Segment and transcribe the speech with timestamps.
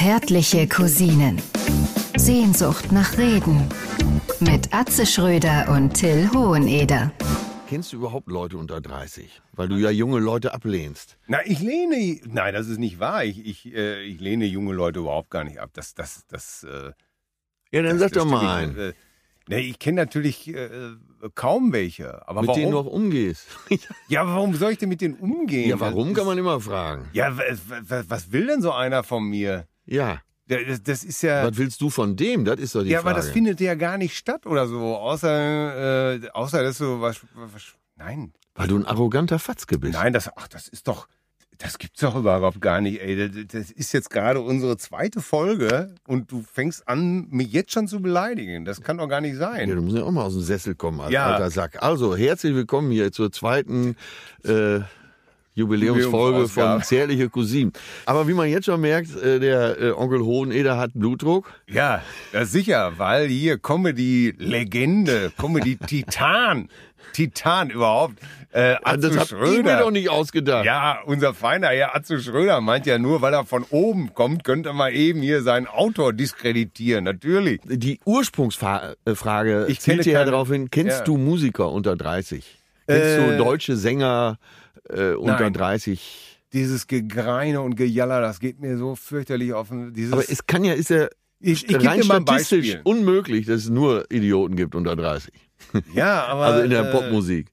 [0.00, 1.40] Zärtliche Cousinen.
[2.18, 3.66] Sehnsucht nach Reden.
[4.40, 7.12] Mit Atze Schröder und Till Hoheneder.
[7.66, 9.40] Kennst du überhaupt Leute unter 30?
[9.52, 11.16] Weil du ja junge Leute ablehnst.
[11.28, 13.24] Na, ich lehne, nein, das ist nicht wahr.
[13.24, 15.70] Ich, ich, äh, ich lehne junge Leute überhaupt gar nicht ab.
[15.72, 16.92] Das, das, das, äh,
[17.72, 18.76] Ja, dann das, sag das doch mal einen.
[18.78, 18.92] Äh,
[19.48, 20.68] nee, ich kenne natürlich äh,
[21.34, 22.28] kaum welche.
[22.28, 22.60] Aber mit warum?
[22.60, 23.46] denen du auch umgehst.
[24.08, 25.70] ja, aber warum soll ich denn mit denen umgehen?
[25.70, 27.08] ja, warum Das kann man immer fragen.
[27.14, 27.44] Ja, wa-
[27.88, 29.66] wa- was will denn so einer von mir?
[29.86, 31.44] Ja, Ja, Das, das ist ja.
[31.48, 32.44] was willst du von dem?
[32.44, 33.10] Das ist doch die ja, Frage.
[33.16, 34.96] aber das findet ja gar nicht statt oder so.
[34.96, 37.62] Außer, äh, außer dass du was, was.
[37.96, 38.32] Nein.
[38.54, 39.94] Weil du ein arroganter Fatzke bist.
[39.94, 41.08] Nein, das, ach, das ist doch.
[41.58, 43.16] Das gibt's doch überhaupt gar nicht, ey.
[43.30, 47.88] Das, das ist jetzt gerade unsere zweite Folge und du fängst an, mich jetzt schon
[47.88, 48.66] zu beleidigen.
[48.66, 49.68] Das kann doch gar nicht Ja, sein.
[49.70, 51.26] du musst ja auch mal aus dem Sessel kommen, als Ja.
[51.32, 51.82] alter Sack.
[51.82, 53.96] Also, herzlich willkommen hier zur zweiten
[54.44, 54.80] äh,
[55.56, 57.72] Jubiläumsfolge von Zärtliche Cousinen.
[58.04, 61.50] Aber wie man jetzt schon merkt, äh, der äh, Onkel Hoheneder hat Blutdruck.
[61.66, 62.02] Ja,
[62.32, 66.68] das sicher, weil hier Comedy-Legende, Comedy-Titan,
[67.12, 68.18] Titan überhaupt,
[68.52, 70.64] äh, Atze das hab ich mir doch nicht ausgedacht.
[70.66, 74.72] Ja, unser feiner Herr Atze Schröder meint ja nur, weil er von oben kommt, könnte
[74.74, 77.04] mal eben hier seinen Autor diskreditieren.
[77.04, 77.60] Natürlich.
[77.64, 81.04] Die Ursprungsfrage Ich zielt ja darauf hin, kennst Ja.
[81.04, 82.44] du Musiker unter 30?
[82.86, 84.38] Kennst du Äh, deutsche Sänger
[84.88, 85.52] äh, unter nein.
[85.52, 86.38] 30?
[86.52, 90.64] Dieses Gegreine und Gejaller, das geht mir so fürchterlich auf den, dieses, Aber es kann
[90.64, 91.08] ja, ist ja
[91.40, 92.80] ich, ich rein statistisch Beispiel.
[92.84, 95.32] unmöglich, dass es nur Idioten gibt unter 30.
[95.94, 97.48] Ja, aber, Also in der äh, Popmusik.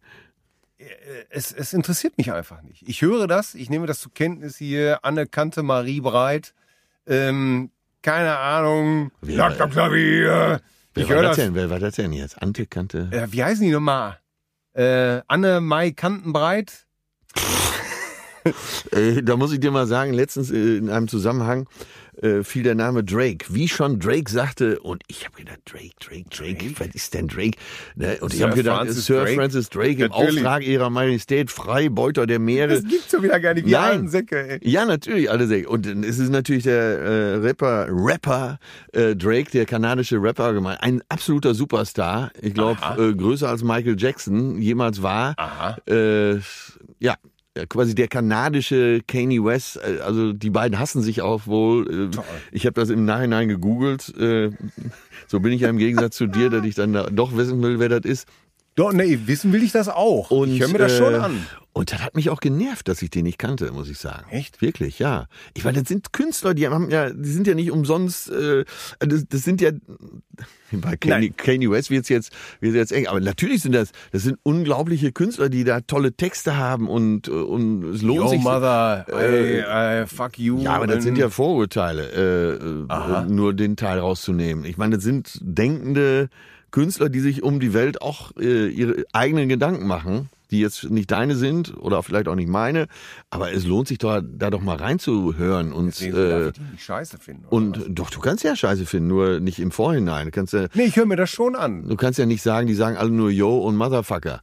[1.29, 2.87] es, es interessiert mich einfach nicht.
[2.87, 6.53] Ich höre das, ich nehme das zur Kenntnis hier, Anne-Kante Marie Breit,
[7.07, 9.69] ähm, keine Ahnung, Wer- Dr.
[9.69, 10.61] Klavier.
[10.93, 11.55] Wer Ich war das denn?
[11.55, 12.41] Wer war das denn jetzt?
[12.41, 13.09] Ante Kante?
[13.11, 14.19] Äh, wie heißen die nochmal?
[14.73, 16.85] Äh, Anne Mai Kantenbreit?
[18.91, 21.67] Äh, da muss ich dir mal sagen, letztens äh, in einem Zusammenhang
[22.21, 23.45] äh, fiel der Name Drake.
[23.49, 27.57] Wie schon Drake sagte, und ich habe gedacht, Drake, Drake, Drake, was ist denn Drake?
[27.95, 28.17] Ne?
[28.21, 29.35] Und ich Sir habe gedacht, Francis Sir Drake?
[29.35, 30.37] Francis Drake im Natürlich.
[30.37, 32.75] Auftrag ihrer Majestät, Freibeuter der Meere.
[32.75, 33.83] Das gibt's doch wieder gar nicht, die Nein.
[33.83, 34.49] alten Säcke.
[34.49, 34.69] Ey.
[34.69, 35.69] Ja, natürlich, alle sehr.
[35.69, 38.59] Und es ist natürlich der äh, Rapper, Rapper
[38.91, 40.83] äh, Drake, der kanadische Rapper, gemeint.
[40.83, 42.31] Ein absoluter Superstar.
[42.41, 45.33] Ich glaube, größer als Michael Jackson jemals war.
[45.37, 45.77] Aha.
[46.99, 47.17] Ja,
[47.69, 49.77] quasi der kanadische Kanye West.
[49.77, 52.09] äh, Also die beiden hassen sich auch wohl.
[52.13, 52.17] Äh,
[52.51, 54.09] Ich habe das im Nachhinein gegoogelt.
[54.17, 54.51] Äh,
[55.27, 57.79] so bin ich ja im Gegensatz zu dir, dass ich dann da doch wissen will,
[57.79, 58.27] wer das ist.
[58.75, 60.31] Doch, nee, wissen will ich das auch.
[60.31, 61.45] Und, ich höre mir das äh, schon an.
[61.73, 64.29] Und das hat mich auch genervt, dass ich den nicht kannte, muss ich sagen.
[64.29, 64.61] Echt?
[64.61, 65.25] Wirklich, ja.
[65.55, 68.63] Ich meine, das sind Künstler, die haben ja, die sind ja nicht umsonst, äh,
[68.99, 69.71] das, das sind ja,
[70.71, 71.31] bei Kanye.
[71.31, 75.49] Kanye West wird's jetzt, wird's jetzt eng, aber natürlich sind das, das sind unglaubliche Künstler,
[75.49, 78.41] die da tolle Texte haben und, äh, und es lohnt Yo, sich.
[78.41, 80.59] Mother, äh, ey, äh, fuck you.
[80.59, 84.65] Ja, aber das sind ja Vorurteile, äh, äh, nur den Teil rauszunehmen.
[84.65, 86.29] Ich meine, das sind denkende
[86.69, 91.11] Künstler, die sich um die Welt auch äh, ihre eigenen Gedanken machen, die jetzt nicht
[91.11, 92.87] deine sind oder vielleicht auch nicht meine,
[93.31, 96.83] aber es lohnt sich doch, da doch mal reinzuhören und Deswegen äh, ich die nicht
[96.83, 97.45] scheiße finden.
[97.49, 97.85] und was?
[97.89, 100.25] doch, du kannst ja Scheiße finden, nur nicht im Vorhinein.
[100.27, 101.87] Du kannst ja, Nee, ich höre mir das schon an.
[101.87, 104.41] du kannst ja nicht sagen, die sagen alle nur Yo und Motherfucker.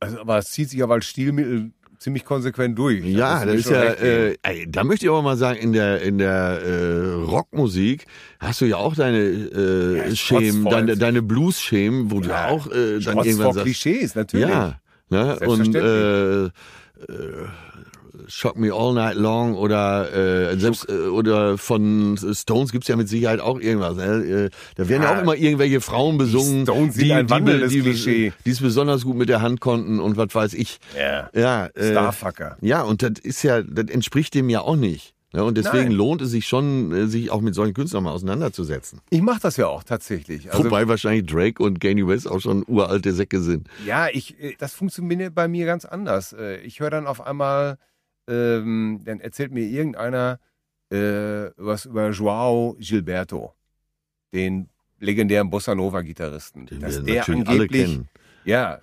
[0.00, 1.70] Also, aber es zieht sich aber als Stilmittel
[2.02, 3.04] ziemlich konsequent durch.
[3.04, 5.72] Ja, musst du das ist ja, äh, ey, da möchte ich aber mal sagen, in
[5.72, 8.06] der in der äh, Rockmusik
[8.38, 12.66] hast du ja auch deine äh, Ja, Schemen, deine, deine Blues-Schemen, wo du Ja, auch
[12.66, 14.48] äh, dann irgendwann vor sagst, Klischees, natürlich.
[14.48, 14.76] ja,
[15.10, 15.38] ne?
[15.40, 16.50] und äh, äh,
[18.28, 20.12] Shock Me All Night Long oder
[20.52, 23.96] äh, selbst äh, oder von Stones gibt's ja mit Sicherheit auch irgendwas.
[23.96, 24.04] Ne?
[24.04, 27.80] Äh, Da werden ja Ja, auch immer irgendwelche Frauen besungen, Stones sind ein wandelndes die,
[27.82, 28.32] Klischee.
[28.44, 30.78] die es besonders gut mit der Hand konnten und was weiß ich.
[30.98, 31.30] Ja.
[31.34, 32.56] Ja, äh, Starfucker.
[32.60, 35.14] ja, und das ist ja, das entspricht dem ja auch nicht.
[35.34, 35.92] Ja, und deswegen Nein.
[35.92, 39.00] lohnt es sich schon, äh, sich auch mit solchen Künstlern mal auseinanderzusetzen.
[39.08, 40.52] Ich mache das ja auch tatsächlich.
[40.52, 43.66] Also, Wobei wahrscheinlich Drake und Kanye West auch schon uralte Säcke sind.
[43.86, 46.36] Ja, ich, äh, das funktioniert bei mir ganz anders.
[46.64, 47.78] Ich höre dann auf einmal,
[48.28, 50.38] ähm, dann erzählt mir irgendeiner
[50.90, 53.54] äh, was über Joao Gilberto,
[54.32, 54.68] den
[55.00, 56.66] legendären Bossa Nova Gitarristen.
[56.66, 58.08] Den Dass wir natürlich alle kennen.
[58.44, 58.78] ja,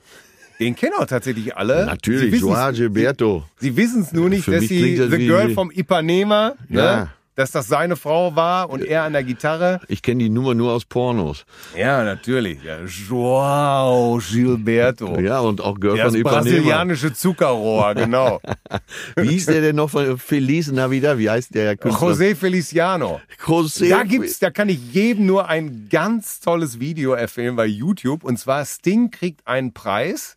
[0.60, 1.86] den kennen auch tatsächlich alle.
[1.86, 3.46] Natürlich, Sie Joao Gilberto.
[3.58, 7.14] Sie wissen es nur nicht, dass sie das The Girl vom Ipanema, ne, Ja.
[7.40, 9.80] Dass das seine Frau war und er an der Gitarre.
[9.88, 11.46] Ich kenne die Nummer nur aus Pornos.
[11.74, 12.62] Ja, natürlich.
[12.62, 15.18] Ja, Joao Gilberto.
[15.22, 16.42] Ja, und auch Girl Das von Ipanema.
[16.42, 18.42] brasilianische Zuckerrohr, genau.
[19.16, 21.18] Wie hieß der denn noch von Feliz Navidad?
[21.18, 22.10] Wie heißt der Künstler?
[22.10, 23.22] José Feliciano.
[23.42, 23.88] José.
[23.88, 28.26] Da gibt's, da kann ich jedem nur ein ganz tolles Video empfehlen bei YouTube.
[28.26, 30.36] Und zwar Sting kriegt einen Preis.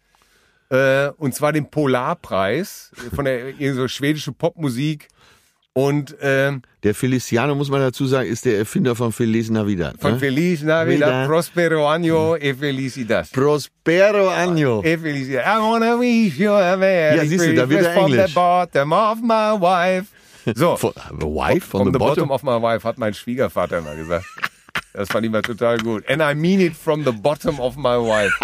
[0.70, 5.08] Äh, und zwar den Polarpreis von der so schwedische Popmusik.
[5.75, 9.95] Und ähm, Der Feliciano, muss man dazu sagen, ist der Erfinder von Feliz Navidad.
[9.99, 10.19] von ne?
[10.19, 11.27] Feliz Navidad, Vida.
[11.27, 13.27] Prospero Año e Felicidad.
[13.33, 14.85] Prospero Año.
[14.85, 15.45] E Felicidad.
[15.47, 18.35] I wanna wish you a very Ja, siehst du, da wird er from the Englisch.
[18.35, 20.09] bottom of my wife.
[20.55, 23.95] So, Von- the wife from, from, the bottom of my wife, hat mein Schwiegervater immer
[23.95, 24.27] gesagt.
[24.93, 26.05] Das fand ich mal total gut.
[26.07, 28.35] And I mean it from the bottom of my wife.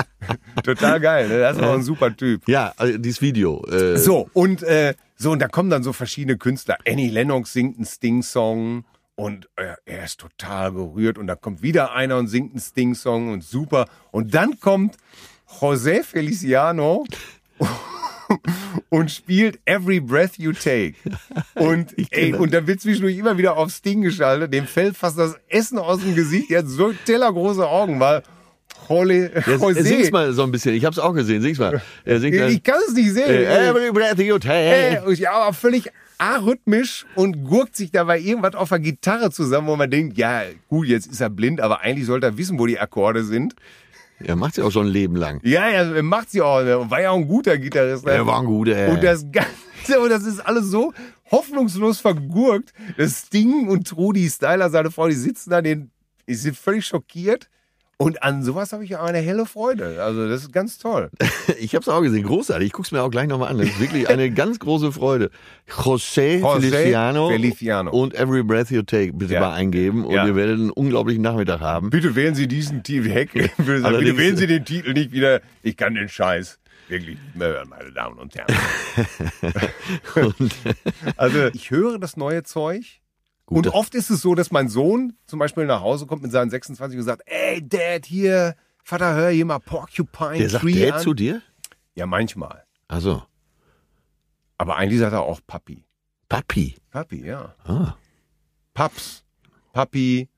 [0.64, 1.38] total geil, ne?
[1.40, 2.48] Das ist auch ein super Typ.
[2.48, 3.62] Ja, also dieses Video.
[3.66, 6.78] Äh, So, und äh, so, und da kommen dann so verschiedene Künstler.
[6.86, 8.84] Annie Lennox singt einen Sting-Song
[9.14, 11.16] und äh, er ist total gerührt.
[11.16, 13.86] Und da kommt wieder einer und singt einen Sting-Song und super.
[14.10, 14.96] Und dann kommt
[15.60, 17.06] José Feliciano
[18.88, 20.94] und spielt Every Breath You Take.
[21.54, 24.52] Und, ey, und dann wird zwischendurch immer wieder auf Sting geschaltet.
[24.52, 26.50] Dem fällt fast das Essen aus dem Gesicht.
[26.50, 28.22] Er hat so tellergroße Augen, weil
[28.88, 30.74] Jole, José, sing's mal so ein bisschen.
[30.74, 31.42] Ich hab's auch gesehen.
[31.42, 31.80] Sing's mal.
[32.04, 33.28] Er singt dann, ich kann es nicht sehen.
[33.28, 35.02] äh, Every breath you take.
[35.14, 39.90] Ja, aber völlig arrhythmisch und gurkt sich dabei irgendwas auf der Gitarre zusammen, wo man
[39.90, 43.24] denkt, ja, gut, jetzt ist er blind, aber eigentlich sollte er wissen, wo die Akkorde
[43.24, 43.54] sind.
[44.20, 45.40] Er macht's ja auch schon ein Leben lang.
[45.42, 46.60] Ja, er macht sie auch.
[46.60, 48.04] Er war ja auch ein guter Gitarrist.
[48.06, 48.12] ne?
[48.12, 48.88] Er war ein guter.
[48.90, 50.92] Und das Ganze, und das ist alles so
[51.32, 52.72] hoffnungslos vergurkt.
[52.96, 55.90] Das Sting und Trudi Styler, seine Frau, die sitzen da, den,
[56.28, 57.48] die sind völlig schockiert.
[57.98, 60.02] Und an sowas habe ich ja eine helle Freude.
[60.02, 61.10] Also das ist ganz toll.
[61.60, 62.24] Ich hab's auch gesehen.
[62.24, 62.66] Großartig.
[62.68, 63.58] Ich guck's mir auch gleich nochmal an.
[63.58, 65.30] Das ist wirklich eine ganz große Freude.
[65.68, 67.90] José, José Feliciano, Feliciano.
[67.92, 69.40] und Every Breath You Take bitte Ja.
[69.40, 70.26] mal eingeben und Ja.
[70.26, 71.90] ihr werdet einen unglaublichen Nachmittag haben.
[71.90, 73.32] Bitte wählen Sie diesen Titel Heck.
[73.58, 75.40] Bitte wählen Sie den Titel nicht wieder.
[75.62, 78.54] Ich kann den Scheiß wirklich hören, meine Damen und Herren.
[81.16, 82.84] also ich höre das neue Zeug.
[83.54, 83.66] Gut.
[83.66, 86.50] Und oft ist es so, dass mein Sohn zum Beispiel nach Hause kommt mit seinen
[86.50, 88.54] 26 und sagt, ey Dad, hier,
[88.84, 91.00] Vater, hör hier mal Porcupine Der sagt Tree Dad an.
[91.02, 91.42] zu dir?
[91.94, 92.64] Ja, manchmal.
[92.88, 93.22] Also,
[94.58, 95.84] Aber eigentlich sagt er auch Papi.
[96.28, 96.76] Papi.
[96.90, 97.54] Papi, ja.
[97.64, 97.94] Ah,
[98.74, 99.24] Paps.
[99.72, 100.28] Papi.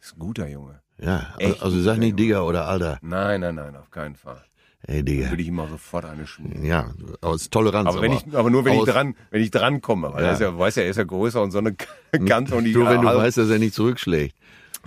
[0.00, 0.80] Ist ein guter Junge.
[0.98, 1.34] ja.
[1.38, 2.18] Echt Also sag nicht.
[2.18, 2.98] Digga oder Alter.
[3.02, 4.42] Nein, nein, nein, auf keinen Fall.
[4.88, 5.28] Ey, Digga.
[5.30, 6.64] Würde ich ihm auch sofort eine schmieren.
[6.64, 7.88] Ja, aus Toleranz.
[7.90, 10.28] Aber, wenn ich, aber nur wenn ich dran, wenn ich dran komme, weil Ja.
[10.28, 11.74] er ist ja, weiß ja, er ist ja größer und so eine
[12.26, 14.34] Kante und die Nur wenn du weißt, dass er nicht zurückschlägt.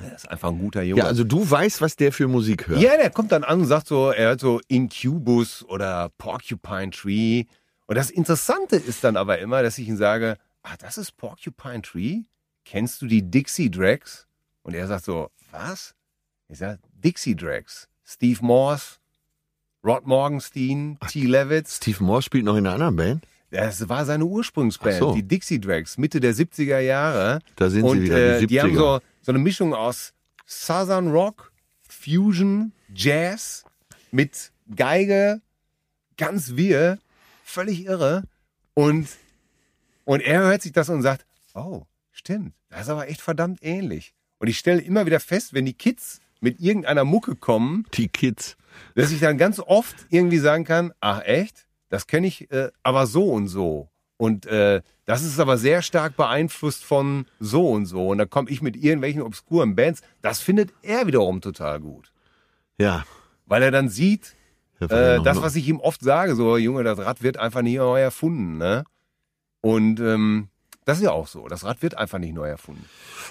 [0.02, 1.04] er ist einfach ein guter Junge.
[1.04, 2.82] Ja, also du weißt, was der für Musik hört.
[2.82, 7.46] ja, der kommt dann an und sagt so, er hört so Incubus oder Porcupine Tree.
[7.86, 11.84] Und das Interessante ist dann aber immer, dass ich ihm sage, ah, das ist Porcupine
[11.84, 12.22] Tree?
[12.66, 14.26] Kennst du die Dixie Drags?
[14.64, 15.94] Und er sagt so, was?
[16.48, 17.88] Ich sage, Dixie Drags.
[18.04, 18.96] Steve Morse,
[19.84, 21.22] Rod Morgenstein, T.
[21.22, 21.78] Levitz.
[21.78, 23.28] Steve Moore spielt noch in einer anderen Band.
[23.50, 25.14] Das war seine Ursprungsband, so.
[25.14, 27.40] die Dixie Drags, Mitte der 70er Jahre.
[27.58, 28.48] Da sind und sie wieder, äh, die 70er.
[28.48, 30.14] die haben so, so eine Mischung aus
[30.46, 31.52] Southern Rock,
[31.88, 33.66] Fusion, Jazz
[34.12, 35.42] mit Geige,
[36.16, 37.00] ganz wir,
[37.44, 38.24] völlig irre.
[38.74, 39.10] Und,
[40.06, 44.14] und er hört sich das und sagt, oh, stimmt, das ist aber echt verdammt ähnlich.
[44.40, 48.58] Und ich stelle immer wieder fest, wenn die Kids mit irgendeiner Mucke kommen, die Kids.
[48.96, 53.08] dass ich dann ganz oft irgendwie sagen kann, ach echt, das kenne ich äh, aber
[53.08, 53.90] so und so.
[54.18, 58.10] Und äh, das ist aber sehr stark beeinflusst von so und so.
[58.10, 60.02] Und dann komme ich mit irgendwelchen obskuren Bands.
[60.22, 62.12] Das findet er wiederum total gut.
[62.78, 63.04] Ja.
[63.46, 64.36] Weil er dann sieht,
[64.80, 68.00] äh, das, was ich ihm oft sage, so, Junge, das Rad wird einfach nicht neu
[68.00, 68.58] erfunden.
[68.58, 68.84] Ne?
[69.62, 70.50] Und ähm,
[70.86, 71.48] das ist ja auch so.
[71.48, 72.86] Das Rad wird einfach nicht neu erfunden.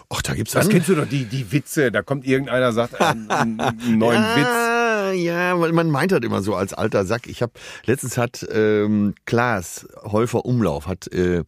[0.08, 1.90] Och, da gibt's Das andere- kennst du doch, die, die Witze.
[1.90, 4.46] Da kommt irgendeiner, sagt einen, einen, einen neuen Witz.
[4.46, 7.26] ja, Ja, weil man meint halt immer so als alter Sack.
[7.26, 7.52] Ich habe
[7.86, 11.44] letztens hat ähm, Klaas Häufer Umlauf hat äh,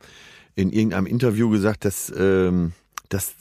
[0.54, 2.72] in irgendeinem Interview gesagt, dass ähm,
[3.12, 3.34] dass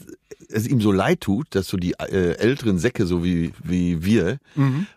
[0.49, 4.37] es ihm so leid tut, dass so die äh, älteren Säcke, so wie wie wir,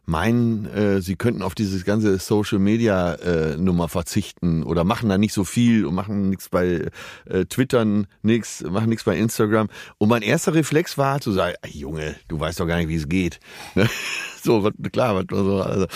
[0.05, 5.19] meinen, äh, sie könnten auf dieses ganze Social Media äh, Nummer verzichten oder machen da
[5.19, 6.89] nicht so viel und machen nichts bei
[7.27, 9.69] äh, Twittern, nichts, machen nichts bei Instagram.
[9.99, 12.97] Und mein erster Reflex war zu sagen, "Ey, Junge, du weißt doch gar nicht, wie
[12.97, 13.39] es geht.
[14.43, 15.87] so, was, klar, was, so, also.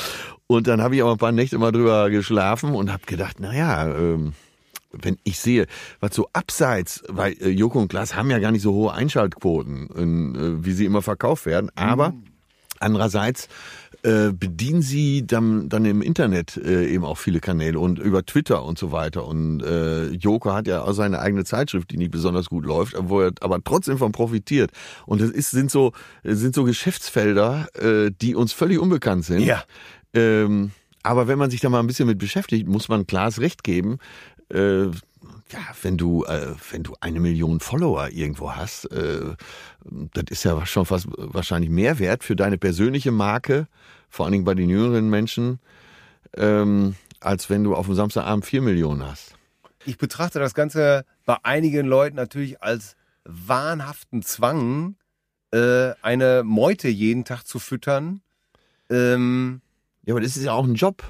[0.47, 3.55] Und dann habe ich auch ein paar Nächte mal drüber geschlafen und habe gedacht, na
[3.55, 4.33] ja, ähm,
[4.93, 5.67] wenn ich sehe,
[6.01, 9.89] was so abseits, weil äh, Joko und Klaas haben ja gar nicht so hohe Einschaltquoten,
[9.89, 12.15] in, äh, wie sie immer verkauft werden, aber
[12.81, 13.49] andererseits
[14.03, 18.79] äh, bedienen sie dann, dann im Internet eben auch viele Kanäle und über Twitter und
[18.79, 19.27] so weiter.
[19.27, 23.21] Und äh, Joko hat ja auch seine eigene Zeitschrift, die nicht besonders gut läuft, wo
[23.21, 24.71] er aber trotzdem von profitiert.
[25.07, 25.93] Und das ist, sind so
[26.23, 29.41] sind so Geschäftsfelder, äh, die uns völlig unbekannt sind.
[29.41, 29.65] Ja.
[30.15, 30.71] Ähm,
[31.03, 33.99] aber wenn man sich da mal ein bisschen mit beschäftigt, muss man Klaas recht geben.
[34.51, 39.35] Äh, ja, wenn du, äh, wenn du eine Million Follower irgendwo hast, äh,
[39.85, 43.67] das ist ja schon fast wahrscheinlich mehr wert für deine persönliche Marke,
[44.09, 45.59] vor allen Dingen bei den jüngeren Menschen,
[46.37, 49.35] ähm, als wenn du auf dem Samstagabend vier Millionen hast.
[49.85, 54.97] Ich betrachte das Ganze bei einigen Leuten natürlich als wahnhaften Zwang,
[55.51, 58.21] äh, eine Meute jeden Tag zu füttern.
[58.91, 59.61] Ähm,
[60.05, 61.03] Ja, aber das ist ja auch ein Job.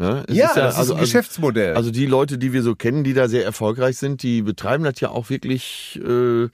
[0.00, 0.24] Ne?
[0.30, 1.76] Ja, das ist also, ein also, Geschäftsmodell.
[1.76, 4.98] also die Leute, die wir so kennen, die da sehr erfolgreich sind, die betreiben das
[5.00, 6.48] ja auch wirklich äh, äh,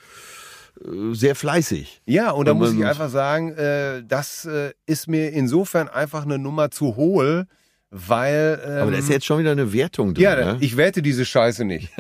[1.12, 2.02] sehr fleißig.
[2.06, 6.38] Ja, und da muss ich einfach sagen, äh, das äh, ist mir insofern einfach eine
[6.40, 7.46] Nummer zu hohl,
[7.90, 8.60] weil.
[8.66, 10.24] Ähm, Aber da ist jetzt schon wieder eine Wertung drin.
[10.24, 10.56] ja, ne?
[10.58, 11.90] ich werte diese Scheiße nicht.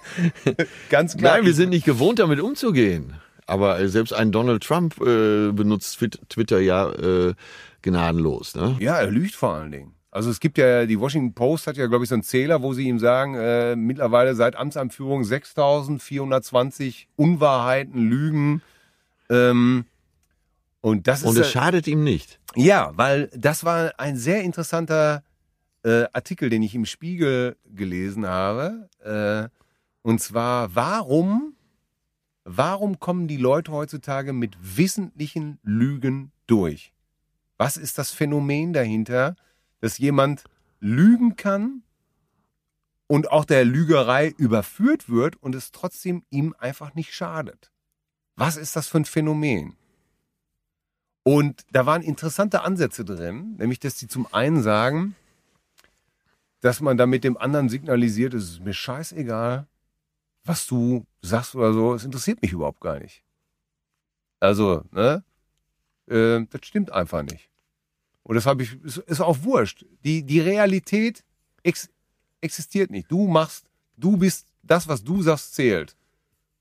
[0.88, 1.34] Ganz klar.
[1.36, 3.12] Nein, wir sind nicht gewohnt, damit umzugehen.
[3.44, 6.90] Aber äh, selbst ein Donald Trump äh, benutzt Twit- Twitter ja
[7.82, 8.54] gnadenlos.
[8.54, 8.76] Ne?
[8.80, 9.94] Ja, er lügt vor allen Dingen.
[10.12, 12.72] Also es gibt ja, die Washington Post hat ja, glaube ich, so einen Zähler, wo
[12.72, 18.62] sie ihm sagen, äh, mittlerweile seit Amtsanführung 6.420 Unwahrheiten, Lügen.
[19.28, 19.84] Ähm,
[20.80, 22.40] und das Und ist es ja- schadet ihm nicht.
[22.56, 25.22] Ja, weil das war ein sehr interessanter
[25.84, 28.88] äh, Artikel, den ich im Spiegel gelesen habe.
[29.04, 29.48] Äh,
[30.02, 31.54] und zwar, warum,
[32.44, 36.92] warum kommen die Leute heutzutage mit wissentlichen Lügen durch?
[37.58, 39.36] Was ist das Phänomen dahinter,
[39.80, 40.44] dass jemand
[40.78, 41.82] lügen kann
[43.06, 47.70] und auch der Lügerei überführt wird und es trotzdem ihm einfach nicht schadet?
[48.36, 49.76] Was ist das für ein Phänomen?
[51.22, 55.14] Und da waren interessante Ansätze drin, nämlich dass die zum einen sagen,
[56.60, 59.66] dass man damit dem anderen signalisiert, es ist mir scheißegal,
[60.44, 63.22] was du sagst oder so, es interessiert mich überhaupt gar nicht.
[64.40, 65.22] Also, ne?
[66.06, 67.49] Äh, das stimmt einfach nicht.
[68.30, 69.84] Und das habe ich, ist, ist auch wurscht.
[70.04, 71.24] Die, die Realität
[71.64, 71.88] ex,
[72.40, 73.10] existiert nicht.
[73.10, 75.96] Du machst, du bist, das, was du sagst, zählt.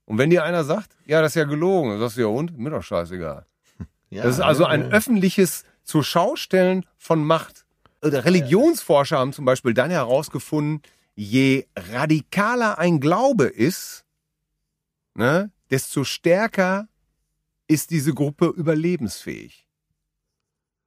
[0.06, 2.58] Und wenn dir einer sagt, ja, das ist ja gelogen, dann sagst du ja und,
[2.58, 3.46] mir doch scheißegal.
[4.10, 4.88] Ja, Das ist also ein ja.
[4.88, 7.66] öffentliches zur Schaustellen von Macht.
[8.02, 10.82] Religionsforscher haben zum Beispiel dann herausgefunden,
[11.14, 14.06] je radikaler ein Glaube ist,
[15.14, 16.88] ne, desto stärker
[17.68, 19.69] ist diese Gruppe überlebensfähig.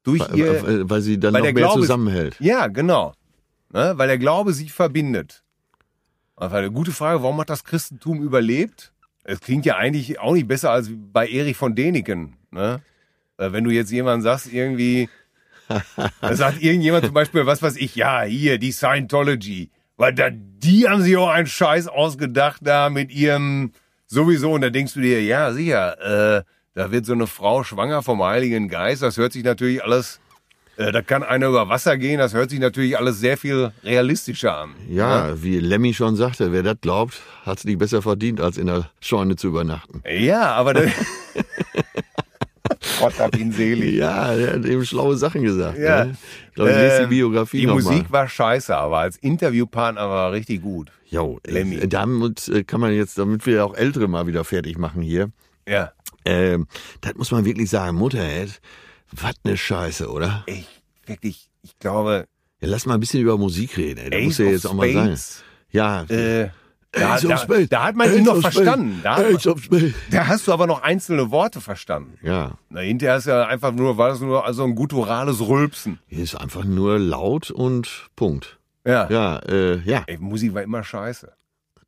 [0.05, 2.37] Durch Weil, ihr, weil- sie dann weil noch mehr Glaube zusammenhält.
[2.41, 3.15] ja, genau.
[3.73, 5.43] Ne, weil der Glaube sie verbindet.
[6.37, 8.93] Also eine gute Frage, warum hat das Christentum überlebt?
[9.25, 12.37] Es klingt ja eigentlich auch nicht besser als bei Erich von Däniken.
[12.51, 12.81] Ne?
[13.39, 15.09] Äh, Wenn du jetzt jemand sagst, irgendwie,
[16.21, 19.71] da sagt irgendjemand zum Beispiel, was weiß ich, ja, hier, die Scientology.
[19.97, 23.73] Weil da, die haben sich auch einen Scheiß ausgedacht da mit ihrem
[24.07, 24.53] sowieso.
[24.53, 26.43] Und da denkst du dir, ja, sicher, äh,
[26.75, 29.03] da wird so eine Frau schwanger vom Heiligen Geist.
[29.03, 30.21] Das hört sich natürlich alles,
[30.77, 32.19] äh, da kann einer über Wasser gehen.
[32.19, 34.71] Das hört sich natürlich alles sehr viel realistischer an.
[34.89, 38.67] Ja, wie Lemmy schon sagte, wer das glaubt, hat es nicht besser verdient, als in
[38.69, 40.03] der Scheune zu übernachten.
[40.09, 40.83] Ja, aber da,
[43.01, 43.95] Gott hab ihn selig.
[43.97, 45.79] Ja, der hat eben schlaue Sachen gesagt.
[45.79, 46.05] Ja.
[46.07, 46.17] Ne?
[46.49, 48.13] Ich glaube, ich lese die Ähm, Biografie Die noch Musik mal.
[48.13, 50.91] war scheiße, aber als Interviewpartner war er richtig gut.
[51.07, 51.77] Jo, Lemmy.
[51.77, 55.31] äh, damit äh, kann man jetzt, damit wir auch Ältere mal wieder fertig machen hier,
[55.69, 55.93] Ja.
[56.25, 56.67] Ähm,
[57.01, 58.61] das muss man wirklich sagen, Mutterhead,
[59.11, 60.45] was ne Scheiße, oder?
[60.47, 60.67] Ich,
[61.07, 62.27] wirklich, ich glaube,
[62.61, 64.11] Ja, lass mal ein bisschen über Musik reden, ey.
[64.11, 65.17] Da muss ja jetzt auch mal sein.
[65.71, 66.51] Ja, Äh,
[66.95, 69.01] da, da, da hat man Ace ihn noch verstanden.
[69.03, 72.19] Da, man, da hast du aber noch einzelne Worte verstanden.
[72.23, 76.01] Ja, Na, hinterher ist ja einfach nur, war das nur also ein gutturales Rülpsen.
[76.07, 78.59] hier ist einfach nur laut und Punkt.
[78.87, 79.09] Ja.
[79.11, 81.33] Ja, äh, ja, Ey, Musik war immer scheiße.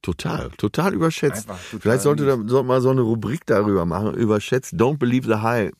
[0.05, 1.47] Total, total überschätzt.
[1.47, 2.51] Total Vielleicht sollte da mies.
[2.51, 5.75] sollte mal so eine Rubrik darüber machen, überschätzt, don't believe the hype,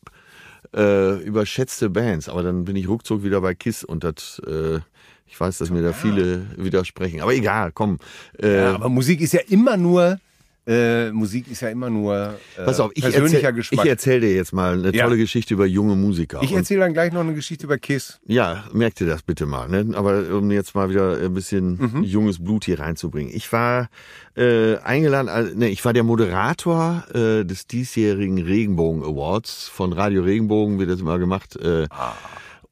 [0.75, 2.29] äh, überschätzte Bands.
[2.29, 4.81] Aber dann bin ich ruckzuck wieder bei Kiss und das, äh,
[5.27, 7.21] ich weiß, dass mir da viele widersprechen.
[7.21, 7.99] Aber egal, komm.
[8.41, 10.19] Äh, Ja, aber Musik ist ja immer nur,
[10.67, 13.85] äh, Musik ist ja immer nur äh, pass auf, ich persönlicher erzähl, Geschmack.
[13.85, 15.05] ich erzähl dir jetzt mal eine Ja.
[15.05, 16.41] tolle Geschichte über junge Musiker.
[16.43, 18.19] Ich erzähle dann gleich noch eine Geschichte über Kiss.
[18.27, 19.69] Ja, merkt ihr das bitte mal.
[19.69, 19.95] Ne?
[19.97, 22.03] Aber um jetzt mal wieder ein bisschen Mhm.
[22.05, 23.33] junges Blut hier reinzubringen.
[23.35, 23.89] Ich war
[24.37, 30.23] äh, eingeladen, also, ne, ich war der Moderator äh, des diesjährigen Regenbogen Awards von Radio
[30.23, 31.57] Regenbogen, wird das immer gemacht.
[31.57, 31.87] Äh,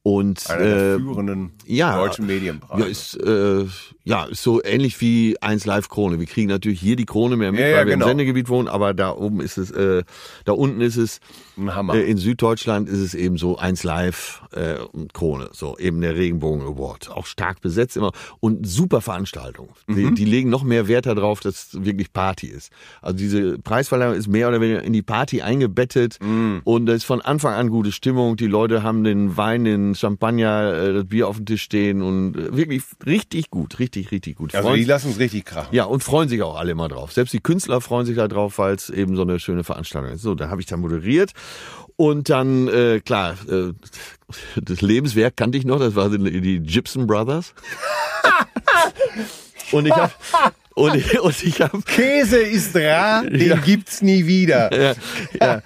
[0.04, 2.82] und Einer der äh, führenden ja, deutschen Medienpreise.
[2.82, 3.64] ja, ist, äh,
[4.04, 6.18] ja, ist so ähnlich wie 1 Live Krone.
[6.18, 8.06] Wir kriegen natürlich hier die Krone mehr mit, Ja, ja, weil wir genau.
[8.06, 10.02] im Sendegebiet wohnen, aber da oben ist es, äh,
[10.44, 11.20] da unten ist es
[11.56, 11.94] ein Hammer.
[11.94, 16.16] äh, in Süddeutschland ist es eben so 1 Live äh, und Krone, so eben der
[16.16, 17.10] Regenbogen Award.
[17.12, 19.68] Auch stark besetzt immer und super Veranstaltung.
[19.86, 19.94] Mhm.
[19.94, 22.72] Die, die legen noch mehr Wert darauf, dass es wirklich Party ist.
[23.02, 26.62] Also diese Preisverleihung ist mehr oder weniger in die Party eingebettet Mhm.
[26.64, 28.36] und da ist von Anfang an gute Stimmung.
[28.36, 32.36] Die Leute haben den Wein, den Champagner, äh, das Bier auf dem Tisch stehen und
[32.36, 34.54] äh, wirklich richtig gut, richtig, richtig gut.
[34.54, 35.68] also Freuen- die lassen es richtig krachen.
[35.74, 37.12] ja, und freuen sich auch alle immer drauf.
[37.12, 40.22] Selbst die Künstler freuen sich da drauf, weil es eben so eine schöne Veranstaltung ist.
[40.22, 41.32] So, da habe ich da moderiert.
[41.96, 43.72] Und dann, äh, klar, äh,
[44.60, 47.54] das Lebenswerk kannte ich noch, das war die, die Gibson Brothers.
[49.72, 50.12] Und ich habe
[50.74, 53.56] Und, und ich habe Käse ist rar, den Ja.
[53.56, 54.70] gibt's nie wieder.
[54.72, 54.94] ja,
[55.40, 55.62] ja.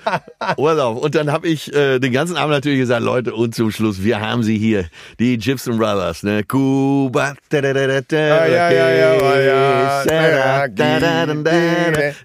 [0.57, 1.03] Urlaub.
[1.03, 4.21] Und dann habe ich äh, den ganzen Abend natürlich gesagt, Leute, und zum Schluss, wir
[4.21, 4.87] haben sie hier,
[5.19, 6.43] die Gibson Brothers, ne?
[6.45, 7.35] Cuba.
[7.51, 10.05] Da, da, da, da, ja, ja, ja, ja, ja.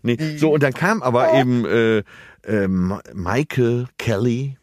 [0.02, 0.18] Nee.
[0.38, 1.98] So, und dann kam aber eben äh,
[2.44, 4.58] äh, Michael Kelly,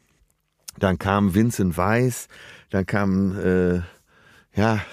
[0.78, 2.28] dann kam Vincent Weiss,
[2.70, 3.80] dann kam äh,
[4.58, 4.84] ja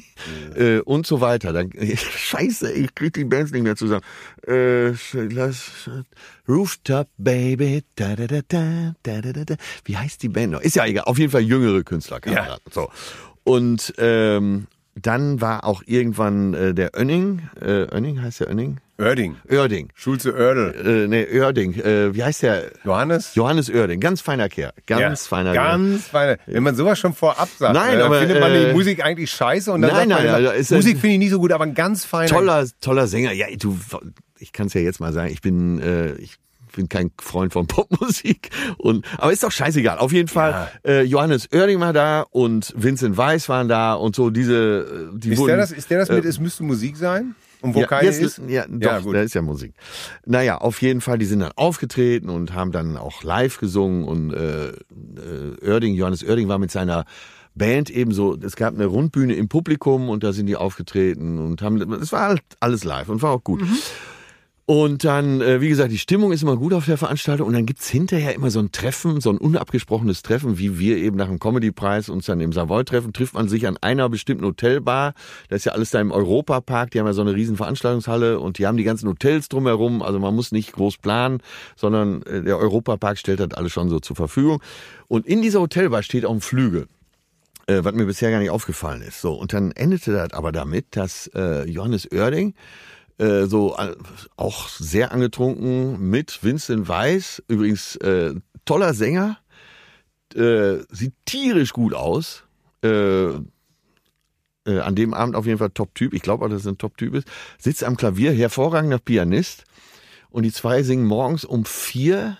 [0.56, 1.52] äh, und so weiter.
[1.52, 4.02] Dann, Scheiße, ich krieg die Bands nicht mehr zusammen.
[4.46, 5.88] Äh, lass,
[6.48, 7.84] Rooftop Baby.
[7.94, 9.54] Da, da, da, da, da, da, da.
[9.84, 10.60] Wie heißt die Band noch?
[10.60, 11.04] Ist ja egal.
[11.04, 12.20] Auf jeden Fall jüngere Künstler.
[12.26, 12.58] Ja.
[12.70, 12.90] So
[13.44, 17.48] und ähm, dann war auch irgendwann äh, der Önning.
[17.60, 18.78] Äh, Önning heißt der Önning?
[19.00, 19.36] Oerding.
[19.50, 19.88] Oerding.
[19.94, 21.04] Schulze Oerdel.
[21.04, 21.74] Äh, nee, Oerding.
[21.74, 22.70] Äh, wie heißt der?
[22.84, 23.34] Johannes?
[23.34, 24.00] Johannes Oerding.
[24.00, 24.72] Ganz feiner Kerl.
[24.86, 25.66] Ganz Ja, feiner Kerl.
[25.78, 26.36] Ganz feiner.
[26.46, 29.04] Wenn man sowas schon vorab sagt, Nein, ne, dann aber, findet man äh, die Musik
[29.04, 31.30] eigentlich scheiße und dann nein, sagt man nein, immer, also ja- Musik finde ich nicht
[31.30, 32.28] so gut, aber ein ganz feiner.
[32.28, 33.32] toller, toller Sänger.
[33.32, 33.78] Ja, du,
[34.38, 36.36] ich kann es ja jetzt mal sagen, ich bin, äh, ich
[36.76, 38.50] bin kein Freund von Popmusik.
[38.78, 39.98] Und, aber ist doch scheißegal.
[39.98, 44.30] Auf jeden Fall, äh, Johannes Oerding war da und Vincent Weiss waren da und so
[44.30, 46.96] diese, äh, die Ist wurden, der das, ist der das mit, äh, es müsste Musik
[46.96, 47.34] sein?
[47.62, 48.40] Und wo ja, keine jetzt, ist?
[48.48, 49.14] Ja, doch, gut.
[49.14, 49.74] da ist ja Musik.
[50.24, 54.32] Naja, auf jeden Fall, die sind dann aufgetreten und haben dann auch live gesungen und
[54.32, 54.74] äh, äh,
[55.62, 57.04] Oerding, Johannes Oerding war mit seiner
[57.54, 61.92] Band ebenso, es gab eine Rundbühne im Publikum und da sind die aufgetreten und haben,
[61.94, 63.62] es war halt alles live und war auch gut.
[64.66, 67.66] Und dann, äh, wie gesagt, die Stimmung ist immer gut auf der Veranstaltung und dann
[67.66, 71.40] gibt's hinterher immer so ein Treffen, so ein unabgesprochenes Treffen, wie wir eben nach dem
[71.40, 75.14] Comedy-Preis uns dann im Savoy treffen, trifft man sich an einer bestimmten Hotelbar.
[75.48, 78.58] Das ist ja alles da im Europapark, die haben ja so eine riesen Veranstaltungshalle und
[78.58, 81.42] die haben die ganzen Hotels drumherum, also man muss nicht groß planen,
[81.74, 84.62] sondern äh, der Europapark stellt das alles schon so zur Verfügung.
[85.08, 86.86] Und in dieser Hotelbar steht auch ein Flügel
[87.66, 89.20] äh, was mir bisher gar nicht aufgefallen ist.
[89.20, 92.54] So, und dann endete das aber damit, dass äh, Johannes Oerding
[93.20, 93.94] äh, so äh,
[94.36, 99.38] auch sehr angetrunken mit Vincent Weiss, übrigens äh, toller Sänger,
[100.34, 102.44] äh, sieht tierisch gut aus.
[102.82, 103.32] Äh,
[104.64, 107.28] an dem Abend auf jeden Fall Top-Typ, ich glaube auch, dass es ein Top-Typ ist,
[107.58, 109.64] sitzt am Klavier, hervorragender Pianist.
[110.30, 112.36] Und die zwei singen morgens um vier.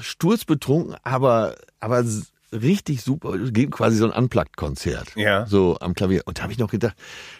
[0.00, 2.04] Sturzbetrunken, aber, aber
[2.52, 5.14] richtig super, geben quasi so ein Unplugged-Konzert.
[5.16, 5.46] Ja.
[5.46, 6.22] So am Klavier.
[6.24, 6.96] Und da habe ich noch gedacht,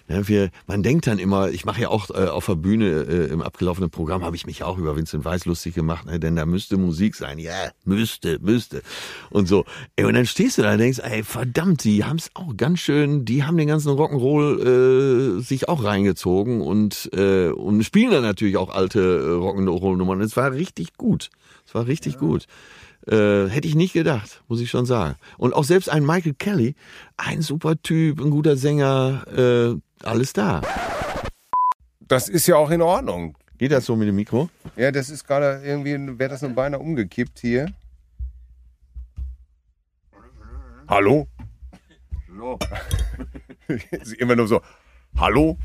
[0.08, 3.26] ne, wir, man denkt dann immer, ich mache ja auch äh, auf der Bühne äh,
[3.32, 6.46] im abgelaufenen Programm, habe ich mich auch über Vincent Weiss lustig gemacht, ne, denn da
[6.46, 7.38] müsste Musik sein.
[7.38, 8.82] Ja, müsste, müsste.
[9.30, 9.64] Und so.
[9.96, 12.80] Ey, und dann stehst du da und denkst, ey, verdammt, die haben es auch ganz
[12.80, 18.22] schön, die haben den ganzen Rock'n'Roll äh, sich auch reingezogen und, äh, und spielen dann
[18.22, 20.20] natürlich auch alte äh, Rock'n'Roll-Nummern.
[20.20, 21.30] Es war richtig gut.
[21.66, 22.46] Es war richtig gut.
[23.06, 25.16] Äh, hätte ich nicht gedacht, muss ich schon sagen.
[25.38, 26.74] Und auch selbst ein Michael Kelly,
[27.16, 30.60] ein super Typ, ein guter Sänger, äh, alles da.
[32.00, 33.36] Das ist ja auch in Ordnung.
[33.56, 34.48] Geht das so mit dem Mikro?
[34.76, 37.66] Ja, das ist gerade irgendwie, wäre das nur beinahe umgekippt hier.
[40.88, 41.28] Hallo?
[43.90, 44.60] Ist immer nur so,
[45.16, 45.56] hallo?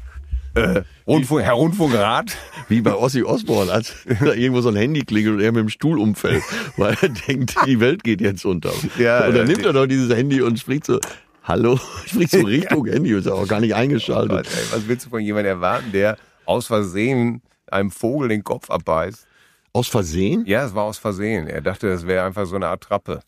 [0.55, 2.35] Äh, Rundfunk, Herr Rundfunkrat?
[2.69, 5.69] Wie bei Ossi Osborn, als da irgendwo so ein Handy klingelt und er mit dem
[5.69, 6.43] Stuhl umfällt,
[6.77, 8.71] weil er denkt, die Welt geht jetzt unter.
[8.97, 10.99] Ja, und dann nimmt er doch dieses Handy und spricht so,
[11.43, 14.45] hallo, spricht so Richtung Handy, ist ja auch gar nicht eingeschaltet.
[14.45, 18.69] Gott, ey, was willst du von jemandem erwarten, der aus Versehen einem Vogel den Kopf
[18.69, 19.27] abbeißt?
[19.73, 20.45] Aus Versehen?
[20.47, 21.47] Ja, es war aus Versehen.
[21.47, 23.19] Er dachte, das wäre einfach so eine Attrappe.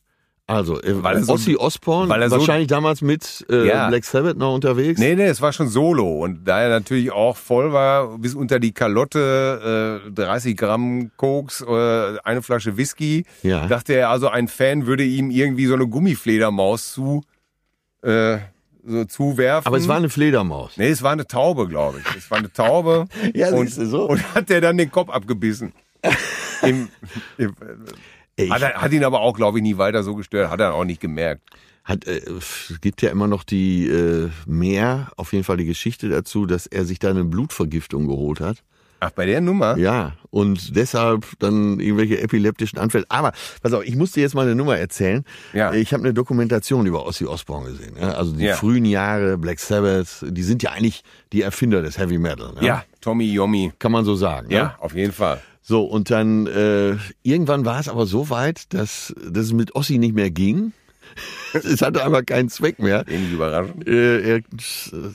[0.50, 3.90] Also, äh, Weil so- Ossi Osborn, weil er so- wahrscheinlich damals mit äh, Ja.
[3.90, 4.98] Black Sabbath noch unterwegs.
[4.98, 6.10] Nee, nee, es war schon Solo.
[6.24, 11.62] Und da er natürlich auch voll war, bis unter die Kalotte, äh, 30 Gramm Koks,
[11.68, 13.68] äh, eine Flasche Whisky, Ja.
[13.68, 17.24] dachte er, also ein Fan würde ihm irgendwie so eine Gummifledermaus zu,
[18.04, 18.38] äh,
[18.86, 19.68] so zuwerfen.
[19.68, 20.78] Aber es war eine Fledermaus.
[20.78, 22.16] Nee, es war eine Taube, glaube ich.
[22.16, 23.08] Es war eine Taube.
[23.36, 24.08] Ja, und, so.
[24.08, 25.74] und hat der dann den Kopf abgebissen.
[26.64, 26.88] Im,
[27.38, 27.54] im,
[28.38, 30.50] Ey, hat, er, hat ihn aber auch, glaube ich, nie weiter so gestört.
[30.52, 31.42] Hat er auch nicht gemerkt.
[31.84, 36.08] Hat, äh, es gibt ja immer noch die äh, mehr, auf jeden Fall die Geschichte
[36.10, 38.64] dazu, dass er sich da eine Blutvergiftung geholt hat.
[39.00, 39.78] Ach, bei der Nummer?
[39.78, 43.06] Ja, und deshalb dann irgendwelche epileptischen Anfälle.
[43.10, 45.24] Aber, pass auf, ich muss dir jetzt mal eine Nummer erzählen.
[45.54, 45.72] Ja.
[45.72, 47.96] Ich habe eine Dokumentation über Ozzy Osbourne gesehen.
[48.00, 48.14] Ja?
[48.14, 48.56] Also die Ja.
[48.56, 52.54] frühen Jahre, Black Sabbath, die sind ja eigentlich die Erfinder des Heavy Metal.
[52.54, 52.66] Ne?
[52.66, 53.72] Ja, Tommy Yomi.
[53.78, 54.48] Kann man so sagen.
[54.48, 54.56] Ne?
[54.56, 55.42] Ja, auf jeden Fall.
[55.70, 59.98] So, und dann äh, irgendwann war es aber so weit, dass, dass es mit Ossi
[59.98, 60.72] nicht mehr ging.
[61.54, 63.04] Es hatte einfach keinen Zweck mehr.
[63.08, 63.88] Wenig überraschend.
[63.88, 64.42] Äh, er,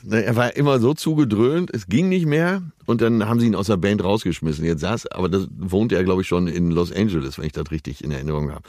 [0.03, 3.55] ne, er war immer so zugedröhnt, es ging nicht mehr und dann haben sie ihn
[3.55, 4.65] aus der Band rausgeschmissen.
[4.65, 7.71] Jetzt saß, aber das wohnte er, glaube ich, schon in Los Angeles, wenn ich das
[7.71, 8.63] richtig in Erinnerung habe.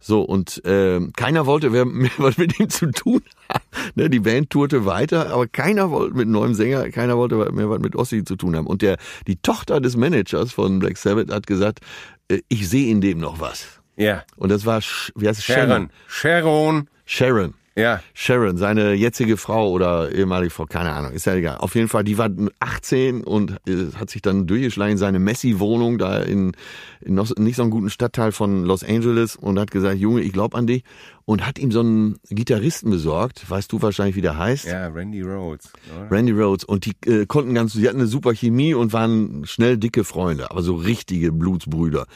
[0.00, 3.64] So, und äh, keiner wollte mehr was mit ihm zu tun haben.
[3.94, 7.80] Ne, die Band tourte weiter, aber keiner wollte mit neuem Sänger, keiner wollte mehr was
[7.80, 8.66] mit Ossi zu tun haben.
[8.66, 11.80] Und der, die Tochter des Managers von Black Sabbath hat gesagt,
[12.28, 13.81] äh, ich sehe in dem noch was.
[13.96, 14.24] Ja.
[14.36, 14.80] Und das war,
[15.16, 15.44] wie heißt es?
[15.44, 15.90] Sharon.
[16.06, 16.88] Sharon.
[17.04, 17.54] Sharon.
[17.74, 18.02] Ja.
[18.12, 21.56] Sharon, seine jetzige Frau oder ehemalige Frau, keine Ahnung, ist ja egal.
[21.56, 22.28] Auf jeden Fall, die war
[22.60, 26.52] 18 und äh, hat sich dann durchgeschlagen in seine Messi-Wohnung da in,
[27.00, 30.54] in nicht so einem guten Stadtteil von Los Angeles und hat gesagt, Junge, ich glaub
[30.54, 30.84] an dich.
[31.24, 34.66] Und hat ihm so einen Gitarristen besorgt, weißt du wahrscheinlich, wie der heißt?
[34.66, 35.72] Ja, Randy Rhodes.
[35.94, 36.10] Oder?
[36.10, 36.64] Randy Rhodes.
[36.64, 40.50] Und die äh, konnten ganz, die hatten eine super Chemie und waren schnell dicke Freunde,
[40.50, 42.06] aber so richtige Blutsbrüder.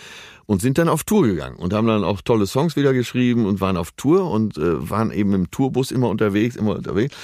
[0.46, 3.60] Und sind dann auf Tour gegangen und haben dann auch tolle Songs wieder geschrieben und
[3.60, 7.14] waren auf Tour und äh, waren eben im Tourbus immer unterwegs, immer unterwegs.